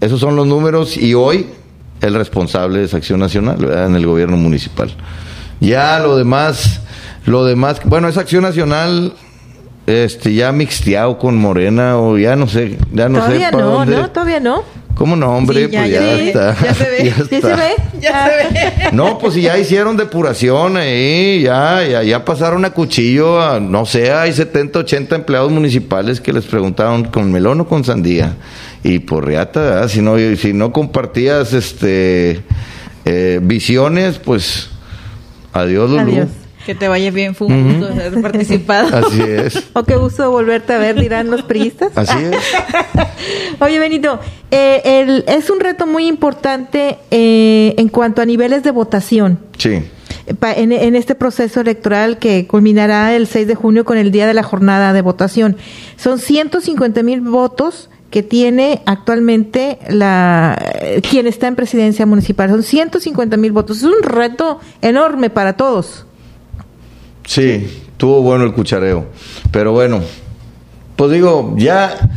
esos 0.00 0.18
son 0.18 0.34
los 0.34 0.48
números 0.48 0.96
y 0.96 1.14
hoy 1.14 1.46
el 2.00 2.14
responsable 2.14 2.82
es 2.82 2.94
Acción 2.94 3.20
Nacional, 3.20 3.58
¿verdad? 3.58 3.86
En 3.86 3.94
el 3.94 4.06
gobierno 4.06 4.36
municipal. 4.36 4.92
Ya 5.60 6.00
lo 6.00 6.16
demás, 6.16 6.80
lo 7.24 7.44
demás, 7.44 7.80
bueno, 7.84 8.08
es 8.08 8.16
Acción 8.16 8.42
Nacional, 8.42 9.14
este, 9.86 10.34
ya 10.34 10.52
mixteado 10.52 11.18
con 11.18 11.36
Morena 11.36 11.98
o 11.98 12.18
ya 12.18 12.36
no 12.36 12.46
sé, 12.48 12.78
ya 12.92 13.08
no 13.08 13.18
todavía 13.18 13.50
sé. 13.50 13.56
Todavía 13.56 13.96
no, 13.96 14.02
¿no? 14.02 14.10
Todavía 14.10 14.40
no. 14.40 14.82
¿Cómo 14.94 15.16
no, 15.16 15.34
hombre? 15.34 15.66
Sí, 15.66 15.70
ya, 15.72 15.80
pues 15.80 15.90
ya, 15.90 16.00
ya, 16.00 16.16
está. 16.22 16.56
ya 16.62 16.74
se 16.74 16.84
ve. 16.90 17.04
Ya 17.04 17.14
¿Sí 17.14 17.34
está. 17.36 17.48
se 17.48 17.54
ve? 17.56 17.70
Ya 18.00 18.28
se 18.28 18.36
ve. 18.36 18.90
No, 18.92 19.18
pues 19.18 19.34
si 19.34 19.42
ya 19.42 19.58
hicieron 19.58 19.96
depuración 19.96 20.76
ahí, 20.76 21.42
ya, 21.42 21.82
ya, 21.82 22.02
ya 22.02 22.24
pasaron 22.24 22.64
a 22.64 22.70
cuchillo 22.70 23.40
a, 23.40 23.58
no 23.58 23.86
sé, 23.86 24.12
hay 24.12 24.32
70, 24.32 24.80
80 24.80 25.16
empleados 25.16 25.50
municipales 25.50 26.20
que 26.20 26.32
les 26.32 26.44
preguntaron 26.44 27.04
con 27.04 27.32
melón 27.32 27.60
o 27.62 27.66
con 27.66 27.84
sandía. 27.84 28.36
Y 28.84 28.98
por 29.00 29.24
reata, 29.24 29.60
¿verdad? 29.60 29.88
si 29.88 30.02
no, 30.02 30.16
si 30.36 30.52
no 30.52 30.72
compartías 30.72 31.52
este 31.52 32.42
eh, 33.04 33.40
visiones, 33.42 34.18
pues 34.18 34.68
adiós, 35.52 35.90
Lulú. 35.90 36.12
Adiós. 36.12 36.28
Que 36.66 36.74
te 36.74 36.86
vaya 36.88 37.10
bien, 37.10 37.34
fue 37.34 37.48
un 37.48 37.78
gusto 37.80 37.92
haber 37.92 38.20
participado. 38.22 38.96
Así 39.06 39.20
es, 39.20 39.62
O 39.72 39.82
qué 39.84 39.96
gusto 39.96 40.30
volverte 40.30 40.72
a 40.72 40.78
ver, 40.78 41.00
dirán 41.00 41.30
los 41.30 41.42
priistas. 41.42 41.90
así 41.96 42.16
es. 42.24 42.36
Oye, 43.60 43.78
Benito, 43.78 44.18
eh, 44.50 44.80
el- 44.84 45.24
es 45.26 45.50
un 45.50 45.60
reto 45.60 45.86
muy 45.86 46.06
importante 46.06 46.98
eh, 47.10 47.74
en 47.76 47.88
cuanto 47.88 48.22
a 48.22 48.26
niveles 48.26 48.62
de 48.62 48.70
votación. 48.70 49.38
Sí, 49.58 49.80
En, 50.56 50.72
en 50.72 50.96
este 50.96 51.14
proceso 51.14 51.60
electoral 51.60 52.18
que 52.18 52.46
culminará 52.46 53.14
el 53.14 53.26
6 53.26 53.46
de 53.48 53.54
junio 53.54 53.84
con 53.84 53.98
el 53.98 54.10
día 54.12 54.26
de 54.26 54.34
la 54.34 54.42
jornada 54.42 54.92
de 54.92 55.02
votación. 55.02 55.56
Son 55.96 56.18
150 56.18 57.02
mil 57.02 57.20
votos 57.20 57.88
que 58.10 58.22
tiene 58.22 58.82
actualmente 58.84 59.78
la 59.88 60.60
quien 61.08 61.26
está 61.26 61.46
en 61.48 61.56
presidencia 61.56 62.04
municipal. 62.06 62.50
Son 62.50 62.62
150 62.62 63.36
mil 63.36 63.52
votos. 63.52 63.78
Es 63.78 63.84
un 63.84 64.02
reto 64.02 64.60
enorme 64.82 65.30
para 65.30 65.54
todos. 65.56 66.06
Sí, 67.24 67.82
tuvo 67.96 68.22
bueno 68.22 68.44
el 68.44 68.52
cuchareo. 68.52 69.06
Pero 69.50 69.72
bueno, 69.72 70.00
pues 70.96 71.10
digo, 71.12 71.54
ya, 71.58 72.10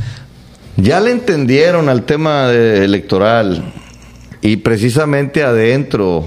ya 0.78 1.00
le 1.00 1.12
entendieron 1.12 1.90
al 1.90 2.04
tema 2.04 2.48
de- 2.48 2.84
electoral 2.86 3.74
y 4.42 4.58
precisamente 4.58 5.44
adentro. 5.44 6.26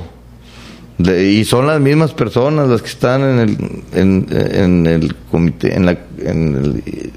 de- 0.98 1.30
y 1.30 1.44
son 1.44 1.68
las 1.68 1.80
mismas 1.80 2.12
personas 2.12 2.68
las 2.68 2.82
que 2.82 2.88
están 2.88 3.22
en 3.22 3.38
el, 3.38 4.26
en, 4.32 4.86
el 4.86 5.14
comité, 5.30 5.76
en, 5.76 5.86
la, 5.86 5.92
en, 6.24 6.54
el, 6.56 7.12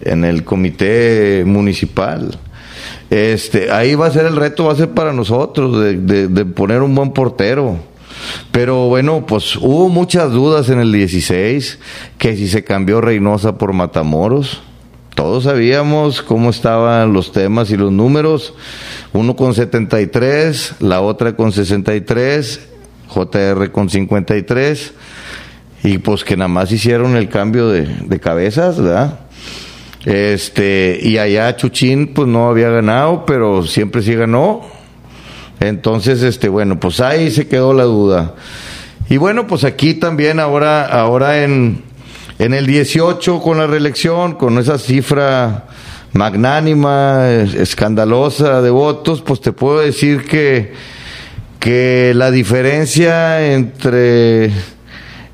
en 0.00 0.24
el 0.24 0.44
comité 0.44 1.42
municipal. 1.46 2.38
Este, 3.10 3.70
ahí 3.70 3.94
va 3.94 4.06
a 4.06 4.10
ser 4.10 4.24
el 4.24 4.34
reto, 4.36 4.64
va 4.64 4.72
a 4.72 4.76
ser 4.76 4.88
para 4.92 5.12
nosotros 5.12 5.78
de 5.84 6.44
poner 6.46 6.80
un 6.80 6.94
buen 6.94 7.10
portero. 7.12 7.76
Pero 8.56 8.86
bueno, 8.86 9.26
pues 9.26 9.54
hubo 9.56 9.90
muchas 9.90 10.32
dudas 10.32 10.70
en 10.70 10.78
el 10.78 10.90
16, 10.90 11.78
que 12.16 12.34
si 12.38 12.48
se 12.48 12.64
cambió 12.64 13.02
Reynosa 13.02 13.58
por 13.58 13.74
Matamoros. 13.74 14.62
Todos 15.14 15.44
sabíamos 15.44 16.22
cómo 16.22 16.48
estaban 16.48 17.12
los 17.12 17.32
temas 17.32 17.70
y 17.70 17.76
los 17.76 17.92
números. 17.92 18.54
Uno 19.12 19.36
con 19.36 19.52
73, 19.52 20.76
la 20.80 21.02
otra 21.02 21.36
con 21.36 21.52
63, 21.52 22.66
JR 23.08 23.72
con 23.72 23.90
53. 23.90 24.94
Y 25.84 25.98
pues 25.98 26.24
que 26.24 26.38
nada 26.38 26.48
más 26.48 26.72
hicieron 26.72 27.14
el 27.14 27.28
cambio 27.28 27.68
de, 27.68 27.84
de 27.84 28.20
cabezas, 28.20 28.80
¿verdad? 28.80 29.20
Este, 30.06 30.98
y 31.02 31.18
allá 31.18 31.54
Chuchín 31.56 32.14
pues 32.14 32.26
no 32.26 32.48
había 32.48 32.70
ganado, 32.70 33.26
pero 33.26 33.64
siempre 33.66 34.00
sí 34.00 34.14
ganó. 34.14 34.62
Entonces, 35.60 36.22
este, 36.22 36.48
bueno, 36.48 36.78
pues 36.78 37.00
ahí 37.00 37.30
se 37.30 37.48
quedó 37.48 37.72
la 37.72 37.84
duda. 37.84 38.34
Y 39.08 39.16
bueno, 39.16 39.46
pues 39.46 39.64
aquí 39.64 39.94
también 39.94 40.38
ahora, 40.40 40.84
ahora 40.84 41.42
en, 41.44 41.82
en 42.38 42.54
el 42.54 42.66
18 42.66 43.40
con 43.40 43.58
la 43.58 43.66
reelección, 43.66 44.34
con 44.34 44.58
esa 44.58 44.78
cifra 44.78 45.64
magnánima, 46.12 47.30
es- 47.30 47.54
escandalosa 47.54 48.60
de 48.62 48.70
votos, 48.70 49.22
pues 49.22 49.40
te 49.40 49.52
puedo 49.52 49.80
decir 49.80 50.24
que, 50.24 50.72
que 51.60 52.12
la 52.14 52.30
diferencia 52.30 53.52
entre, 53.52 54.50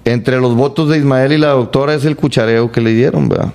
entre 0.05 0.41
los 0.41 0.55
votos 0.55 0.89
de 0.89 0.99
Ismael 0.99 1.33
y 1.33 1.39
la 1.39 1.49
doctora 1.49 1.95
es 1.95 2.05
el 2.05 2.17
cuchareo 2.17 2.71
que 2.71 2.81
le 2.81 2.93
dieron, 2.93 3.29
¿verdad? 3.29 3.53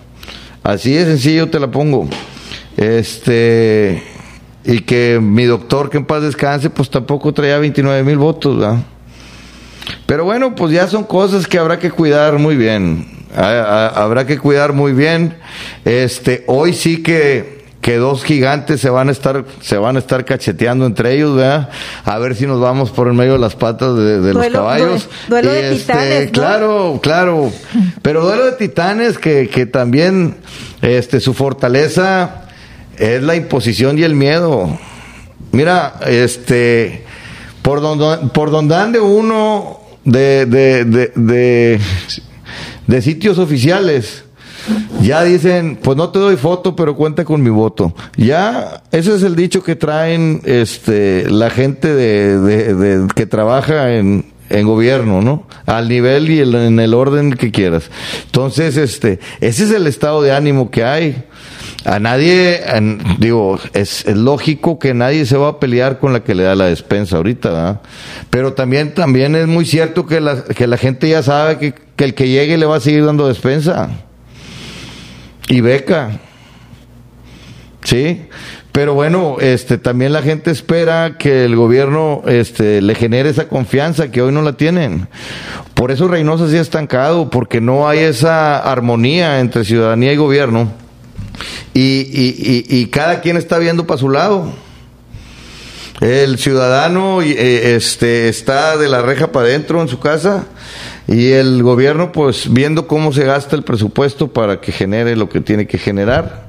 Así 0.63 0.91
de 0.93 1.05
sencillo 1.05 1.47
te 1.49 1.59
la 1.59 1.69
pongo. 1.71 2.09
Este, 2.75 4.01
y 4.67 4.81
que 4.81 5.19
mi 5.21 5.45
doctor, 5.45 5.89
que 5.89 5.97
en 5.97 6.05
paz 6.05 6.21
descanse, 6.21 6.69
pues 6.69 6.89
tampoco 6.89 7.33
traía 7.33 7.57
29 7.57 8.03
mil 8.03 8.17
votos, 8.17 8.59
¿verdad? 8.59 8.77
Pero 10.05 10.25
bueno, 10.25 10.53
pues 10.55 10.71
ya 10.73 10.87
son 10.87 11.03
cosas 11.05 11.47
que 11.47 11.57
habrá 11.57 11.79
que 11.79 11.89
cuidar 11.91 12.37
muy 12.37 12.55
bien. 12.55 13.07
Ha- 13.35 13.41
ha- 13.41 13.87
Habrá 14.03 14.25
que 14.25 14.37
cuidar 14.37 14.73
muy 14.73 14.91
bien. 14.93 15.37
Este, 15.85 16.43
hoy 16.47 16.73
sí 16.73 17.01
que, 17.03 17.65
que 17.81 17.95
dos 17.97 18.23
gigantes 18.23 18.81
se 18.81 18.89
van 18.89 19.07
a 19.09 19.11
estar, 19.13 19.45
se 19.61 19.77
van 19.77 19.95
a 19.95 19.99
estar 19.99 20.25
cacheteando 20.25 20.85
entre 20.85 21.13
ellos, 21.15 21.35
¿verdad? 21.37 21.69
A 22.03 22.17
ver 22.19 22.35
si 22.35 22.45
nos 22.45 22.59
vamos 22.59 22.91
por 22.91 23.07
el 23.07 23.13
medio 23.13 23.33
de 23.33 23.39
las 23.39 23.55
patas 23.55 23.95
de, 23.95 24.19
de 24.19 24.33
los 24.33 24.41
caballos. 24.47 25.07
due- 25.07 25.29
duelo 25.29 25.51
de 25.53 25.73
este, 25.73 25.93
titanes, 25.93 26.25
¿no? 26.25 26.31
Claro, 26.33 26.99
claro. 27.01 27.51
Pero 28.01 28.25
duelo 28.25 28.45
de 28.45 28.51
titanes 28.53 29.17
que, 29.17 29.47
que 29.49 29.65
también, 29.65 30.35
este, 30.81 31.19
su 31.21 31.33
fortaleza 31.33 32.46
es 32.97 33.21
la 33.23 33.35
imposición 33.35 33.97
y 33.97 34.03
el 34.03 34.15
miedo. 34.15 34.77
Mira, 35.51 35.99
este, 36.07 37.03
por 37.61 37.81
donde, 37.81 38.27
por 38.29 38.51
donde 38.51 38.75
ande 38.75 38.99
uno 38.99 39.79
de, 40.03 40.45
de, 40.45 40.85
de, 40.85 41.11
de, 41.15 41.79
de 42.87 43.01
sitios 43.01 43.37
oficiales, 43.39 44.23
ya 45.01 45.23
dicen, 45.23 45.79
pues 45.81 45.95
no 45.97 46.09
te 46.09 46.19
doy 46.19 46.35
foto, 46.35 46.75
pero 46.75 46.95
cuenta 46.95 47.23
con 47.23 47.41
mi 47.41 47.49
voto. 47.49 47.93
Ya, 48.17 48.83
ese 48.91 49.15
es 49.15 49.23
el 49.23 49.35
dicho 49.35 49.63
que 49.63 49.75
traen 49.77 50.41
este, 50.43 51.29
la 51.29 51.49
gente 51.49 51.93
de, 51.93 52.39
de- 52.39 52.73
de- 52.75 53.07
que 53.13 53.25
trabaja 53.25 53.93
en, 53.95 54.25
en 54.49 54.65
gobierno, 54.67 55.21
¿no? 55.21 55.47
Al 55.65 55.87
nivel 55.87 56.29
y 56.29 56.39
el- 56.39 56.55
en 56.55 56.79
el 56.81 56.93
orden 56.93 57.31
que 57.33 57.51
quieras. 57.51 57.89
Entonces, 58.25 58.75
este, 58.75 59.19
ese 59.39 59.63
es 59.65 59.71
el 59.71 59.87
estado 59.87 60.21
de 60.21 60.33
ánimo 60.33 60.69
que 60.69 60.83
hay. 60.83 61.23
A 61.85 61.99
nadie, 61.99 62.61
digo, 63.19 63.59
es, 63.73 64.05
es 64.05 64.17
lógico 64.17 64.77
que 64.77 64.93
nadie 64.93 65.25
se 65.25 65.37
va 65.37 65.49
a 65.49 65.59
pelear 65.59 65.99
con 65.99 66.11
la 66.11 66.21
que 66.21 66.35
le 66.35 66.43
da 66.43 66.55
la 66.55 66.65
despensa 66.65 67.17
ahorita, 67.17 67.49
¿verdad? 67.49 67.81
Pero 68.29 68.53
también, 68.53 68.93
también 68.93 69.35
es 69.35 69.47
muy 69.47 69.65
cierto 69.65 70.05
que 70.05 70.19
la, 70.19 70.43
que 70.43 70.67
la 70.67 70.77
gente 70.77 71.07
ya 71.07 71.23
sabe 71.23 71.57
que, 71.57 71.73
que 71.95 72.03
el 72.03 72.13
que 72.13 72.27
llegue 72.27 72.57
le 72.57 72.65
va 72.65 72.77
a 72.77 72.79
seguir 72.81 73.05
dando 73.05 73.27
despensa 73.27 73.89
y 75.47 75.61
beca. 75.61 76.19
Sí, 77.83 78.25
pero 78.73 78.93
bueno, 78.93 79.37
este 79.39 79.77
también 79.77 80.13
la 80.13 80.21
gente 80.21 80.51
espera 80.51 81.15
que 81.17 81.45
el 81.45 81.55
gobierno 81.55 82.21
este 82.27 82.81
le 82.81 82.95
genere 82.95 83.29
esa 83.29 83.47
confianza 83.47 84.11
que 84.11 84.21
hoy 84.21 84.31
no 84.31 84.41
la 84.41 84.53
tienen. 84.53 85.07
Por 85.73 85.91
eso 85.91 86.07
Reynosa 86.07 86.49
se 86.49 86.57
ha 86.57 86.61
estancado 86.61 87.29
porque 87.29 87.61
no 87.61 87.87
hay 87.87 87.99
esa 87.99 88.59
armonía 88.59 89.39
entre 89.39 89.63
ciudadanía 89.63 90.11
y 90.11 90.17
gobierno. 90.17 90.71
Y, 91.73 92.65
y, 92.69 92.87
cada 92.87 93.21
quien 93.21 93.37
está 93.37 93.57
viendo 93.59 93.85
para 93.85 93.99
su 93.99 94.09
lado. 94.09 94.51
El 96.01 96.37
ciudadano 96.37 97.21
eh, 97.21 97.75
este, 97.75 98.29
está 98.29 98.77
de 98.77 98.87
la 98.87 99.01
reja 99.01 99.31
para 99.31 99.47
adentro 99.47 99.81
en 99.81 99.87
su 99.87 99.99
casa 99.99 100.45
y 101.07 101.31
el 101.31 101.63
gobierno 101.63 102.11
pues 102.11 102.53
viendo 102.53 102.87
cómo 102.87 103.11
se 103.13 103.23
gasta 103.25 103.55
el 103.55 103.63
presupuesto 103.63 104.27
para 104.27 104.61
que 104.61 104.71
genere 104.71 105.15
lo 105.15 105.29
que 105.29 105.41
tiene 105.41 105.65
que 105.67 105.77
generar. 105.77 106.47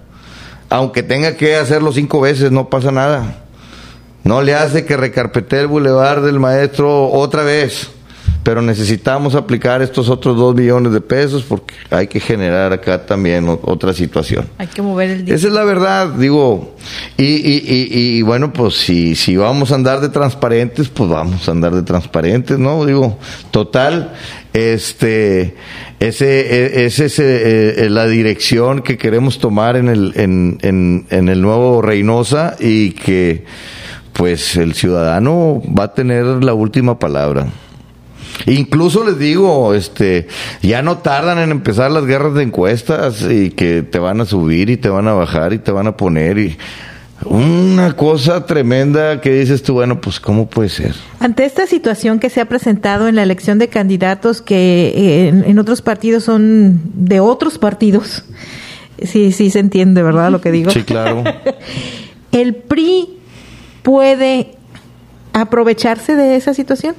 Aunque 0.70 1.02
tenga 1.02 1.36
que 1.36 1.56
hacerlo 1.56 1.92
cinco 1.92 2.20
veces, 2.20 2.50
no 2.50 2.68
pasa 2.68 2.90
nada. 2.90 3.42
No 4.24 4.42
le 4.42 4.54
hace 4.54 4.84
que 4.84 4.96
recarpete 4.96 5.60
el 5.60 5.66
bulevar 5.66 6.20
del 6.20 6.40
maestro 6.40 7.10
otra 7.10 7.42
vez 7.42 7.90
pero 8.48 8.62
necesitamos 8.62 9.34
aplicar 9.34 9.82
estos 9.82 10.08
otros 10.08 10.34
dos 10.34 10.54
millones 10.54 10.90
de 10.90 11.02
pesos 11.02 11.44
porque 11.46 11.74
hay 11.90 12.06
que 12.06 12.18
generar 12.18 12.72
acá 12.72 13.04
también 13.04 13.46
otra 13.46 13.92
situación. 13.92 14.46
Hay 14.56 14.68
que 14.68 14.80
mover 14.80 15.10
el 15.10 15.18
dinero. 15.18 15.36
Esa 15.36 15.48
es 15.48 15.52
la 15.52 15.64
verdad, 15.64 16.14
digo, 16.14 16.74
y, 17.18 17.26
y, 17.26 17.62
y, 17.66 17.88
y, 17.90 18.22
bueno, 18.22 18.50
pues 18.50 18.76
si, 18.76 19.14
si 19.16 19.36
vamos 19.36 19.70
a 19.70 19.74
andar 19.74 20.00
de 20.00 20.08
transparentes, 20.08 20.88
pues 20.88 21.10
vamos 21.10 21.46
a 21.46 21.50
andar 21.50 21.74
de 21.74 21.82
transparentes, 21.82 22.58
¿no? 22.58 22.86
Digo, 22.86 23.18
total, 23.50 24.14
este, 24.54 25.54
ese, 26.00 26.86
ese 26.86 27.04
es 27.04 27.18
eh, 27.18 27.88
la 27.90 28.06
dirección 28.06 28.80
que 28.80 28.96
queremos 28.96 29.40
tomar 29.40 29.76
en 29.76 29.90
el, 29.90 30.14
en, 30.16 30.58
en, 30.62 31.06
en 31.10 31.28
el 31.28 31.42
nuevo 31.42 31.82
Reynosa 31.82 32.56
y 32.58 32.92
que 32.92 33.44
pues 34.14 34.56
el 34.56 34.72
ciudadano 34.72 35.62
va 35.78 35.84
a 35.84 35.92
tener 35.92 36.24
la 36.42 36.54
última 36.54 36.98
palabra. 36.98 37.46
Incluso 38.46 39.04
les 39.04 39.18
digo, 39.18 39.74
este, 39.74 40.28
ya 40.62 40.82
no 40.82 40.98
tardan 40.98 41.38
en 41.38 41.50
empezar 41.50 41.90
las 41.90 42.06
guerras 42.06 42.34
de 42.34 42.42
encuestas 42.42 43.22
y 43.22 43.50
que 43.50 43.82
te 43.82 43.98
van 43.98 44.20
a 44.20 44.24
subir 44.24 44.70
y 44.70 44.76
te 44.76 44.88
van 44.88 45.08
a 45.08 45.12
bajar 45.12 45.52
y 45.52 45.58
te 45.58 45.72
van 45.72 45.86
a 45.86 45.96
poner 45.96 46.38
y 46.38 46.58
una 47.24 47.96
cosa 47.96 48.46
tremenda 48.46 49.20
que 49.20 49.32
dices 49.32 49.62
tú, 49.62 49.74
bueno, 49.74 50.00
pues 50.00 50.20
¿cómo 50.20 50.48
puede 50.48 50.68
ser? 50.68 50.94
Ante 51.18 51.44
esta 51.44 51.66
situación 51.66 52.20
que 52.20 52.30
se 52.30 52.40
ha 52.40 52.44
presentado 52.44 53.08
en 53.08 53.16
la 53.16 53.24
elección 53.24 53.58
de 53.58 53.68
candidatos 53.68 54.40
que 54.40 54.92
eh, 54.94 55.28
en, 55.28 55.44
en 55.44 55.58
otros 55.58 55.82
partidos 55.82 56.24
son 56.24 56.80
de 56.94 57.18
otros 57.18 57.58
partidos, 57.58 58.24
sí, 59.02 59.32
sí 59.32 59.50
se 59.50 59.58
entiende, 59.58 60.02
¿verdad? 60.02 60.30
Lo 60.30 60.40
que 60.40 60.52
digo. 60.52 60.70
Sí, 60.70 60.82
claro. 60.82 61.24
¿El 62.32 62.54
PRI 62.54 63.08
puede 63.82 64.54
aprovecharse 65.32 66.14
de 66.14 66.36
esa 66.36 66.54
situación? 66.54 66.94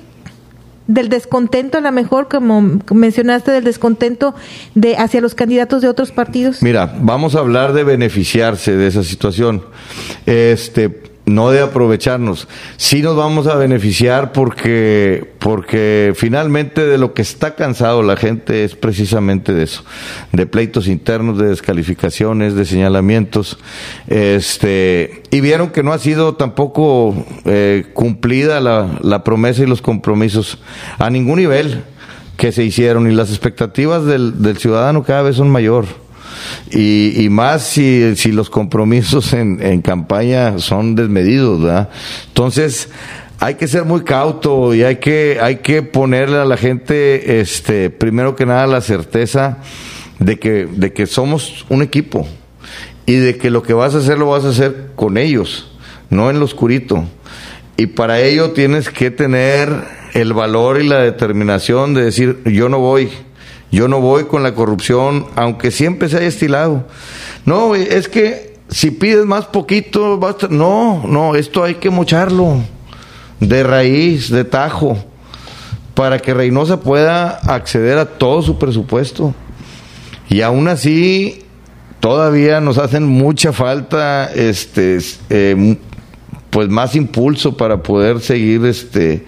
Del 0.89 1.07
descontento, 1.07 1.77
a 1.77 1.81
lo 1.81 1.91
mejor, 1.91 2.27
como 2.27 2.79
mencionaste, 2.91 3.51
del 3.51 3.63
descontento 3.63 4.33
de 4.73 4.97
hacia 4.97 5.21
los 5.21 5.35
candidatos 5.35 5.83
de 5.83 5.87
otros 5.87 6.11
partidos? 6.11 6.63
Mira, 6.63 6.91
vamos 6.99 7.35
a 7.35 7.39
hablar 7.39 7.73
de 7.73 7.83
beneficiarse 7.83 8.75
de 8.75 8.87
esa 8.87 9.03
situación. 9.03 9.63
Este, 10.25 10.89
no 11.29 11.51
de 11.51 11.61
aprovecharnos. 11.61 12.47
Sí 12.77 13.01
nos 13.01 13.15
vamos 13.15 13.47
a 13.47 13.55
beneficiar 13.55 14.31
porque, 14.31 15.31
porque 15.39 16.13
finalmente 16.15 16.85
de 16.85 16.97
lo 16.97 17.13
que 17.13 17.21
está 17.21 17.55
cansado 17.55 18.01
la 18.01 18.17
gente 18.17 18.63
es 18.63 18.75
precisamente 18.75 19.53
de 19.53 19.63
eso, 19.63 19.83
de 20.31 20.45
pleitos 20.45 20.87
internos, 20.87 21.37
de 21.37 21.47
descalificaciones, 21.47 22.55
de 22.55 22.65
señalamientos, 22.65 23.57
este, 24.07 25.23
y 25.31 25.41
vieron 25.41 25.69
que 25.69 25.83
no 25.83 25.93
ha 25.93 25.99
sido 25.99 26.35
tampoco 26.35 27.25
eh, 27.45 27.85
cumplida 27.93 28.59
la, 28.59 28.99
la 29.01 29.23
promesa 29.23 29.63
y 29.63 29.67
los 29.67 29.81
compromisos 29.81 30.59
a 30.97 31.09
ningún 31.09 31.39
nivel 31.39 31.83
que 32.37 32.51
se 32.51 32.63
hicieron 32.63 33.09
y 33.09 33.13
las 33.13 33.29
expectativas 33.29 34.05
del, 34.05 34.41
del 34.41 34.57
ciudadano 34.57 35.03
cada 35.03 35.21
vez 35.21 35.35
son 35.35 35.49
mayor. 35.49 35.85
Y, 36.71 37.13
y 37.23 37.29
más 37.29 37.63
si, 37.63 38.15
si 38.15 38.31
los 38.31 38.49
compromisos 38.49 39.33
en, 39.33 39.59
en 39.61 39.81
campaña 39.81 40.59
son 40.59 40.95
desmedidos, 40.95 41.61
¿verdad? 41.61 41.89
Entonces, 42.27 42.89
hay 43.39 43.55
que 43.55 43.67
ser 43.67 43.85
muy 43.85 44.01
cauto 44.01 44.73
y 44.73 44.83
hay 44.83 44.97
que, 44.97 45.39
hay 45.41 45.57
que 45.57 45.81
ponerle 45.81 46.37
a 46.37 46.45
la 46.45 46.57
gente, 46.57 47.39
este, 47.39 47.89
primero 47.89 48.35
que 48.35 48.45
nada, 48.45 48.67
la 48.67 48.81
certeza 48.81 49.59
de 50.19 50.37
que, 50.37 50.67
de 50.69 50.91
que 50.91 51.07
somos 51.07 51.65
un 51.69 51.81
equipo 51.81 52.27
y 53.05 53.15
de 53.15 53.37
que 53.37 53.49
lo 53.49 53.63
que 53.63 53.73
vas 53.73 53.95
a 53.95 53.99
hacer 53.99 54.17
lo 54.17 54.27
vas 54.27 54.43
a 54.43 54.49
hacer 54.49 54.91
con 54.95 55.17
ellos, 55.17 55.71
no 56.09 56.29
en 56.29 56.39
lo 56.39 56.45
oscurito. 56.45 57.05
Y 57.77 57.87
para 57.87 58.19
ello 58.19 58.51
tienes 58.51 58.89
que 58.89 59.09
tener 59.09 59.69
el 60.13 60.33
valor 60.33 60.81
y 60.81 60.87
la 60.87 60.99
determinación 60.99 61.93
de 61.93 62.03
decir, 62.03 62.41
yo 62.43 62.67
no 62.67 62.79
voy, 62.79 63.09
yo 63.71 63.87
no 63.87 64.01
voy 64.01 64.25
con 64.25 64.41
la 64.41 64.55
corrupción, 64.55 65.27
aunque 65.35 65.69
siempre 65.71 66.09
se 66.09 66.17
haya 66.17 66.27
estilado. 66.27 66.87
No, 67.45 67.75
es 67.75 68.07
que 68.07 68.57
si 68.69 68.91
pides 68.91 69.25
más 69.25 69.45
poquito, 69.45 70.17
basta. 70.17 70.47
No, 70.49 71.03
no, 71.07 71.35
esto 71.35 71.63
hay 71.63 71.75
que 71.75 71.89
mocharlo 71.89 72.63
de 73.39 73.63
raíz, 73.63 74.29
de 74.31 74.43
tajo, 74.43 74.97
para 75.93 76.19
que 76.19 76.33
Reynosa 76.33 76.81
pueda 76.81 77.29
acceder 77.29 77.99
a 77.99 78.05
todo 78.05 78.41
su 78.41 78.57
presupuesto. 78.57 79.35
Y 80.29 80.41
aún 80.41 80.67
así, 80.67 81.43
todavía 81.99 82.61
nos 82.61 82.79
hacen 82.79 83.05
mucha 83.05 83.53
falta, 83.53 84.31
este, 84.33 84.99
eh, 85.29 85.77
pues 86.49 86.69
más 86.69 86.95
impulso 86.95 87.55
para 87.55 87.83
poder 87.83 88.19
seguir, 88.19 88.65
este, 88.65 89.25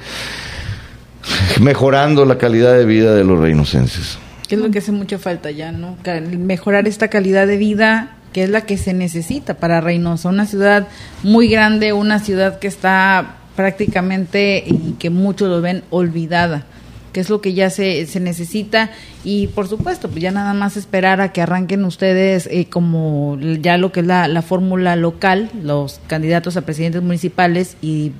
mejorando 1.59 2.25
la 2.25 2.39
calidad 2.39 2.73
de 2.73 2.85
vida 2.85 3.13
de 3.13 3.23
los 3.23 3.39
reinocenses 3.39 4.17
que 4.51 4.55
es 4.55 4.61
lo 4.61 4.69
que 4.69 4.79
hace 4.79 4.91
mucha 4.91 5.17
falta 5.17 5.49
ya, 5.49 5.71
¿no? 5.71 5.95
Mejorar 6.37 6.85
esta 6.85 7.07
calidad 7.07 7.47
de 7.47 7.55
vida 7.55 8.17
que 8.33 8.43
es 8.43 8.49
la 8.49 8.65
que 8.65 8.77
se 8.77 8.93
necesita 8.93 9.53
para 9.53 9.79
Reynosa, 9.79 10.27
una 10.27 10.45
ciudad 10.45 10.89
muy 11.23 11.47
grande, 11.47 11.93
una 11.93 12.19
ciudad 12.19 12.59
que 12.59 12.67
está 12.67 13.37
prácticamente 13.55 14.61
y 14.67 14.97
que 14.99 15.09
muchos 15.09 15.47
lo 15.47 15.61
ven 15.61 15.83
olvidada 15.89 16.65
que 17.13 17.19
es 17.19 17.29
lo 17.29 17.41
que 17.41 17.53
ya 17.53 17.69
se, 17.69 18.05
se 18.07 18.19
necesita 18.19 18.89
y 19.23 19.47
por 19.47 19.67
supuesto 19.67 20.09
pues 20.09 20.21
ya 20.21 20.31
nada 20.31 20.53
más 20.53 20.77
esperar 20.77 21.21
a 21.21 21.31
que 21.31 21.41
arranquen 21.41 21.85
ustedes 21.85 22.47
eh, 22.47 22.67
como 22.69 23.37
ya 23.39 23.77
lo 23.77 23.91
que 23.91 23.99
es 23.99 24.05
la, 24.05 24.27
la 24.27 24.41
fórmula 24.41 24.95
local 24.95 25.49
los 25.63 25.99
candidatos 26.07 26.57
a 26.57 26.61
presidentes 26.61 27.01
municipales 27.01 27.77
y, 27.81 28.13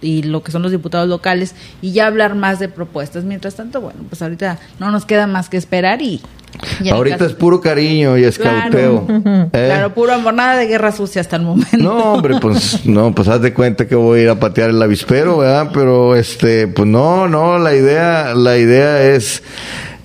y 0.00 0.22
lo 0.22 0.42
que 0.42 0.52
son 0.52 0.62
los 0.62 0.72
diputados 0.72 1.08
locales 1.08 1.54
y 1.82 1.92
ya 1.92 2.06
hablar 2.06 2.34
más 2.34 2.58
de 2.58 2.68
propuestas 2.68 3.24
mientras 3.24 3.54
tanto 3.54 3.80
bueno 3.80 4.00
pues 4.08 4.22
ahorita 4.22 4.58
no 4.78 4.90
nos 4.90 5.04
queda 5.04 5.26
más 5.26 5.48
que 5.48 5.56
esperar 5.56 6.00
y 6.02 6.20
Ahorita 6.90 7.26
es 7.26 7.32
puro 7.32 7.60
cariño 7.60 8.18
y 8.18 8.24
escauteo. 8.24 9.06
Claro, 9.06 9.42
¿eh? 9.44 9.48
claro, 9.66 9.94
puro 9.94 10.12
amor, 10.12 10.34
nada 10.34 10.56
de 10.56 10.66
guerra 10.66 10.92
sucia 10.92 11.20
hasta 11.20 11.36
el 11.36 11.42
momento. 11.42 11.76
No, 11.78 12.14
hombre, 12.14 12.38
pues 12.40 12.84
no, 12.86 13.14
pues 13.14 13.28
haz 13.28 13.40
de 13.40 13.54
cuenta 13.54 13.86
que 13.86 13.94
voy 13.94 14.20
a 14.20 14.22
ir 14.24 14.28
a 14.28 14.40
patear 14.40 14.70
el 14.70 14.82
avispero, 14.82 15.38
¿verdad? 15.38 15.70
Pero 15.72 16.16
este, 16.16 16.68
pues 16.68 16.88
no, 16.88 17.28
no, 17.28 17.58
la 17.58 17.74
idea, 17.74 18.34
la 18.34 18.58
idea 18.58 19.02
es 19.02 19.42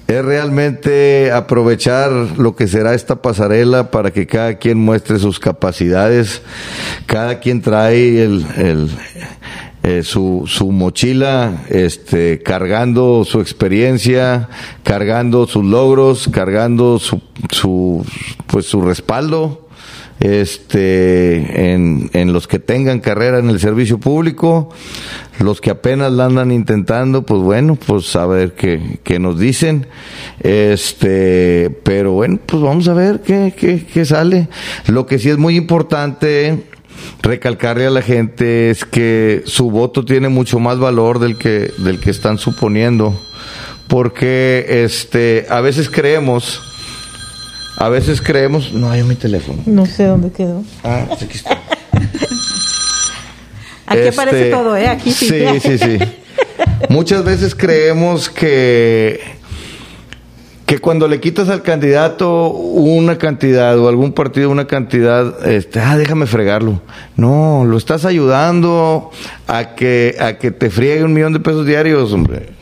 es 0.07 0.23
realmente 0.23 1.31
aprovechar 1.31 2.11
lo 2.37 2.55
que 2.55 2.67
será 2.67 2.93
esta 2.93 3.21
pasarela 3.21 3.89
para 3.89 4.11
que 4.11 4.27
cada 4.27 4.55
quien 4.57 4.77
muestre 4.77 5.17
sus 5.17 5.39
capacidades, 5.39 6.41
cada 7.07 7.39
quien 7.39 7.61
trae 7.61 8.23
el, 8.23 8.45
el 8.57 8.89
eh, 9.87 10.01
su, 10.01 10.45
su 10.47 10.71
mochila, 10.71 11.63
este, 11.69 12.41
cargando 12.41 13.23
su 13.23 13.39
experiencia, 13.39 14.49
cargando 14.83 15.45
sus 15.45 15.63
logros, 15.63 16.27
cargando 16.31 16.97
su, 16.97 17.21
su, 17.51 18.03
pues 18.47 18.65
su 18.65 18.81
respaldo, 18.81 19.64
este, 20.19 21.73
en, 21.73 22.09
en 22.13 22.33
los 22.33 22.47
que 22.47 22.59
tengan 22.59 22.99
carrera 22.99 23.39
en 23.39 23.49
el 23.49 23.59
servicio 23.59 23.97
público, 23.97 24.69
los 25.39 25.61
que 25.61 25.71
apenas 25.71 26.11
la 26.11 26.25
andan 26.25 26.51
intentando, 26.51 27.23
pues 27.23 27.41
bueno, 27.41 27.75
pues 27.75 28.15
a 28.15 28.25
ver 28.25 28.53
qué, 28.53 28.99
qué 29.03 29.19
nos 29.19 29.39
dicen, 29.39 29.87
este, 30.41 31.69
pero 31.83 32.13
bueno, 32.13 32.39
pues 32.45 32.61
vamos 32.61 32.87
a 32.87 32.93
ver 32.93 33.21
qué, 33.21 33.53
qué, 33.57 33.85
qué 33.85 34.05
sale. 34.05 34.47
Lo 34.87 35.05
que 35.05 35.19
sí 35.19 35.29
es 35.29 35.37
muy 35.37 35.55
importante, 35.57 36.63
recalcarle 37.21 37.85
a 37.87 37.89
la 37.89 38.01
gente 38.01 38.69
es 38.69 38.85
que 38.85 39.43
su 39.45 39.71
voto 39.71 40.05
tiene 40.05 40.29
mucho 40.29 40.59
más 40.59 40.79
valor 40.79 41.19
del 41.19 41.37
que, 41.37 41.71
del 41.79 41.99
que 41.99 42.11
están 42.11 42.37
suponiendo. 42.37 43.19
Porque 43.87 44.65
este, 44.83 45.45
a 45.49 45.61
veces 45.61 45.89
creemos, 45.89 46.61
a 47.85 47.89
veces 47.89 48.19
creemos, 48.19 48.73
no 48.73 48.89
hay 48.89 49.03
mi 49.03 49.13
teléfono. 49.13 49.61
No 49.67 49.85
sé 49.85 50.05
dónde 50.05 50.31
quedó. 50.31 50.63
Ah, 50.83 51.05
pues 51.07 51.21
aquí 51.21 51.37
está. 51.37 51.51
aquí 53.85 53.99
este, 53.99 54.09
aparece 54.09 54.49
todo, 54.49 54.75
¿eh? 54.75 54.87
Aquí 54.87 55.11
sí. 55.11 55.27
Sí, 55.27 55.59
sí, 55.59 55.77
sí. 55.77 55.99
Muchas 56.89 57.23
veces 57.23 57.53
creemos 57.53 58.27
que 58.27 59.21
que 60.65 60.79
cuando 60.79 61.07
le 61.07 61.19
quitas 61.19 61.49
al 61.49 61.61
candidato 61.61 62.49
una 62.49 63.19
cantidad 63.19 63.77
o 63.77 63.87
algún 63.87 64.13
partido 64.13 64.49
una 64.49 64.65
cantidad, 64.65 65.47
este, 65.47 65.79
ah, 65.79 65.95
déjame 65.95 66.25
fregarlo. 66.25 66.81
No, 67.15 67.65
lo 67.65 67.77
estás 67.77 68.03
ayudando 68.03 69.11
a 69.45 69.75
que 69.75 70.15
a 70.19 70.39
que 70.39 70.49
te 70.49 70.71
friegue 70.71 71.03
un 71.03 71.13
millón 71.13 71.33
de 71.33 71.39
pesos 71.39 71.67
diarios, 71.67 72.11
hombre. 72.13 72.54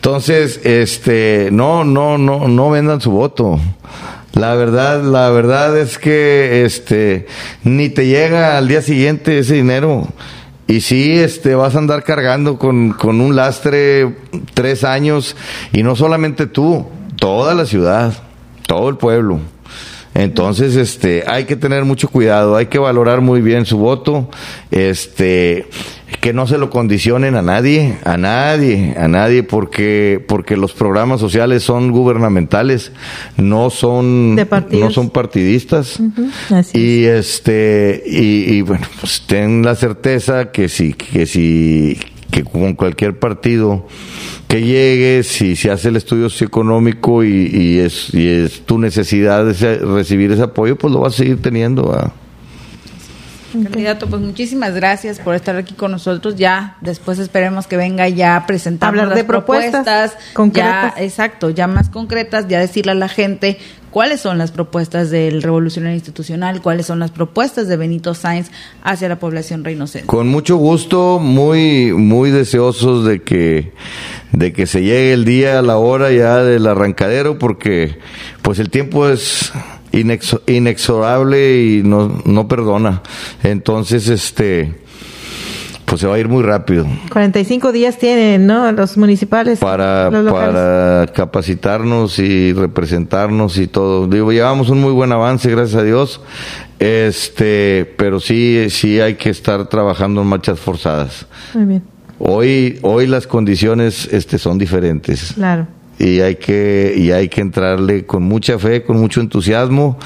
Entonces, 0.00 0.62
este, 0.64 1.50
no, 1.52 1.84
no, 1.84 2.16
no, 2.16 2.48
no 2.48 2.70
vendan 2.70 3.02
su 3.02 3.10
voto. 3.10 3.60
La 4.32 4.54
verdad, 4.54 5.02
la 5.02 5.28
verdad 5.28 5.76
es 5.76 5.98
que, 5.98 6.64
este, 6.64 7.26
ni 7.64 7.90
te 7.90 8.06
llega 8.06 8.56
al 8.56 8.66
día 8.66 8.80
siguiente 8.80 9.38
ese 9.38 9.56
dinero. 9.56 10.08
Y 10.66 10.80
sí, 10.80 11.18
este, 11.18 11.54
vas 11.54 11.74
a 11.74 11.80
andar 11.80 12.02
cargando 12.02 12.56
con, 12.56 12.94
con 12.94 13.20
un 13.20 13.36
lastre 13.36 14.16
tres 14.54 14.84
años 14.84 15.36
y 15.70 15.82
no 15.82 15.94
solamente 15.96 16.46
tú, 16.46 16.86
toda 17.16 17.54
la 17.54 17.66
ciudad, 17.66 18.14
todo 18.66 18.88
el 18.88 18.96
pueblo. 18.96 19.40
Entonces, 20.14 20.76
este, 20.76 21.24
hay 21.26 21.44
que 21.44 21.56
tener 21.56 21.84
mucho 21.84 22.08
cuidado, 22.08 22.56
hay 22.56 22.66
que 22.66 22.78
valorar 22.78 23.20
muy 23.20 23.40
bien 23.40 23.64
su 23.64 23.78
voto, 23.78 24.28
este, 24.72 25.66
que 26.20 26.32
no 26.32 26.46
se 26.48 26.58
lo 26.58 26.68
condicionen 26.68 27.36
a 27.36 27.42
nadie, 27.42 27.96
a 28.04 28.16
nadie, 28.16 28.94
a 28.98 29.06
nadie, 29.06 29.44
porque, 29.44 30.22
porque 30.26 30.56
los 30.56 30.72
programas 30.72 31.20
sociales 31.20 31.62
son 31.62 31.92
gubernamentales, 31.92 32.90
no 33.36 33.70
son, 33.70 34.34
no 34.34 34.90
son 34.90 35.10
partidistas. 35.10 36.00
y 36.74 37.04
este, 37.04 38.02
y, 38.04 38.54
y, 38.54 38.62
bueno, 38.62 38.86
pues 39.00 39.22
ten 39.26 39.64
la 39.64 39.76
certeza 39.76 40.50
que 40.50 40.68
si, 40.68 40.94
que 40.94 41.24
si, 41.24 41.98
que 42.30 42.44
con 42.44 42.74
cualquier 42.74 43.18
partido 43.18 43.86
que 44.48 44.62
llegue, 44.62 45.22
si 45.22 45.54
se 45.56 45.70
hace 45.70 45.88
el 45.88 45.96
estudio 45.96 46.28
socioeconómico 46.28 47.22
y, 47.22 47.50
y, 47.52 47.78
es, 47.78 48.12
y 48.12 48.26
es 48.26 48.62
tu 48.62 48.78
necesidad 48.78 49.44
de 49.44 49.78
recibir 49.78 50.32
ese 50.32 50.42
apoyo, 50.42 50.76
pues 50.76 50.92
lo 50.92 51.00
vas 51.00 51.14
a 51.14 51.18
seguir 51.18 51.40
teniendo. 51.40 52.12
Candidato, 53.52 54.08
pues 54.08 54.22
muchísimas 54.22 54.74
gracias 54.74 55.18
por 55.18 55.34
estar 55.34 55.56
aquí 55.56 55.74
con 55.74 55.90
nosotros. 55.90 56.36
Ya 56.36 56.76
después 56.80 57.18
esperemos 57.18 57.66
que 57.66 57.76
venga 57.76 58.08
ya 58.08 58.36
a 58.36 58.46
presentar 58.46 58.94
las 58.94 59.14
de 59.14 59.24
propuestas, 59.24 60.16
concretas. 60.32 60.94
Ya, 60.96 61.02
exacto, 61.02 61.50
ya 61.50 61.66
más 61.66 61.88
concretas, 61.88 62.46
ya 62.48 62.60
decirle 62.60 62.92
a 62.92 62.94
la 62.94 63.08
gente 63.08 63.58
cuáles 63.90 64.20
son 64.20 64.38
las 64.38 64.52
propuestas 64.52 65.10
del 65.10 65.42
Revolucionario 65.42 65.96
Institucional, 65.96 66.62
cuáles 66.62 66.86
son 66.86 66.98
las 67.00 67.10
propuestas 67.10 67.68
de 67.68 67.76
Benito 67.76 68.14
Sáenz 68.14 68.50
hacia 68.82 69.08
la 69.08 69.18
población 69.18 69.64
reinocente. 69.64 70.06
Con 70.06 70.28
mucho 70.28 70.56
gusto, 70.56 71.18
muy 71.18 71.92
muy 71.92 72.30
deseosos 72.30 73.04
de 73.04 73.22
que 73.22 73.72
de 74.32 74.52
que 74.52 74.66
se 74.66 74.82
llegue 74.82 75.12
el 75.12 75.24
día, 75.24 75.60
la 75.62 75.76
hora 75.76 76.12
ya 76.12 76.38
del 76.38 76.66
arrancadero 76.66 77.38
porque 77.38 77.98
pues 78.42 78.58
el 78.58 78.70
tiempo 78.70 79.08
es 79.08 79.52
inexorable 79.92 81.62
y 81.62 81.82
no, 81.82 82.22
no 82.24 82.48
perdona. 82.48 83.02
Entonces, 83.42 84.08
este, 84.08 84.74
pues 85.84 86.00
se 86.00 86.06
va 86.06 86.14
a 86.14 86.18
ir 86.18 86.28
muy 86.28 86.42
rápido. 86.42 86.86
45 87.12 87.72
días 87.72 87.98
tienen, 87.98 88.46
¿no? 88.46 88.70
Los 88.72 88.96
municipales. 88.96 89.58
Para, 89.58 90.10
para 90.30 91.06
capacitarnos 91.12 92.18
y 92.18 92.52
representarnos 92.52 93.58
y 93.58 93.66
todo. 93.66 94.06
Digo, 94.06 94.32
llevamos 94.32 94.68
un 94.70 94.80
muy 94.80 94.92
buen 94.92 95.10
avance, 95.12 95.50
gracias 95.50 95.80
a 95.80 95.84
Dios. 95.84 96.20
Este, 96.78 97.92
pero 97.96 98.20
sí, 98.20 98.70
sí 98.70 99.00
hay 99.00 99.16
que 99.16 99.30
estar 99.30 99.68
trabajando 99.68 100.22
en 100.22 100.28
marchas 100.28 100.60
forzadas. 100.60 101.26
Muy 101.54 101.64
bien. 101.64 101.82
Hoy, 102.18 102.78
hoy 102.82 103.06
las 103.06 103.26
condiciones, 103.26 104.08
este, 104.12 104.38
son 104.38 104.58
diferentes. 104.58 105.32
Claro 105.32 105.79
y 106.00 106.20
hay 106.20 106.36
que 106.36 106.94
y 106.96 107.12
hay 107.12 107.28
que 107.28 107.42
entrarle 107.42 108.06
con 108.06 108.22
mucha 108.22 108.58
fe, 108.58 108.82
con 108.82 108.98
mucho 108.98 109.20
entusiasmo 109.20 109.98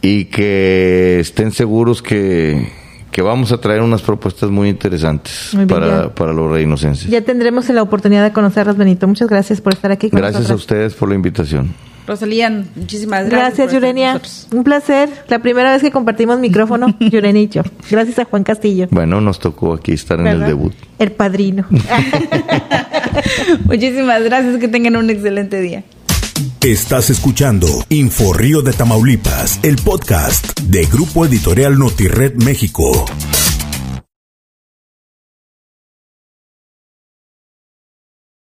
y 0.00 0.24
que 0.24 1.20
estén 1.20 1.52
seguros 1.52 2.00
que, 2.00 2.72
que 3.10 3.20
vamos 3.20 3.52
a 3.52 3.58
traer 3.58 3.82
unas 3.82 4.00
propuestas 4.00 4.50
muy 4.50 4.70
interesantes 4.70 5.54
para, 5.68 6.14
para, 6.14 6.32
los 6.32 6.50
reinocenses. 6.50 7.08
Ya 7.08 7.20
tendremos 7.20 7.68
la 7.68 7.82
oportunidad 7.82 8.24
de 8.24 8.32
conocerlas, 8.32 8.76
Benito. 8.78 9.06
Muchas 9.06 9.28
gracias 9.28 9.60
por 9.60 9.74
estar 9.74 9.92
aquí 9.92 10.08
con 10.08 10.18
Gracias 10.18 10.50
a 10.50 10.54
ustedes 10.54 10.94
por 10.94 11.10
la 11.10 11.14
invitación. 11.14 11.74
Rosalía, 12.06 12.50
muchísimas 12.74 13.28
gracias. 13.28 13.56
Gracias, 13.56 13.72
Yurenia. 13.72 14.20
Un 14.52 14.64
placer. 14.64 15.08
La 15.28 15.38
primera 15.38 15.72
vez 15.72 15.82
que 15.82 15.90
compartimos 15.90 16.38
micrófono, 16.38 16.94
Yurenia 17.00 17.42
y 17.42 17.48
yo. 17.48 17.62
Gracias 17.90 18.18
a 18.18 18.24
Juan 18.24 18.44
Castillo. 18.44 18.88
Bueno, 18.90 19.20
nos 19.20 19.38
tocó 19.38 19.74
aquí 19.74 19.92
estar 19.92 20.20
en 20.20 20.26
el 20.26 20.40
debut. 20.40 20.74
El 20.98 21.12
padrino. 21.12 21.66
muchísimas 23.64 24.22
gracias. 24.22 24.58
Que 24.58 24.68
tengan 24.68 24.96
un 24.96 25.08
excelente 25.10 25.60
día. 25.60 25.84
Estás 26.60 27.10
escuchando 27.10 27.68
Info 27.90 28.32
Río 28.32 28.62
de 28.62 28.72
Tamaulipas, 28.72 29.60
el 29.62 29.76
podcast 29.76 30.58
de 30.60 30.86
Grupo 30.86 31.26
Editorial 31.26 31.78
Notired 31.78 32.34
México. 32.36 33.04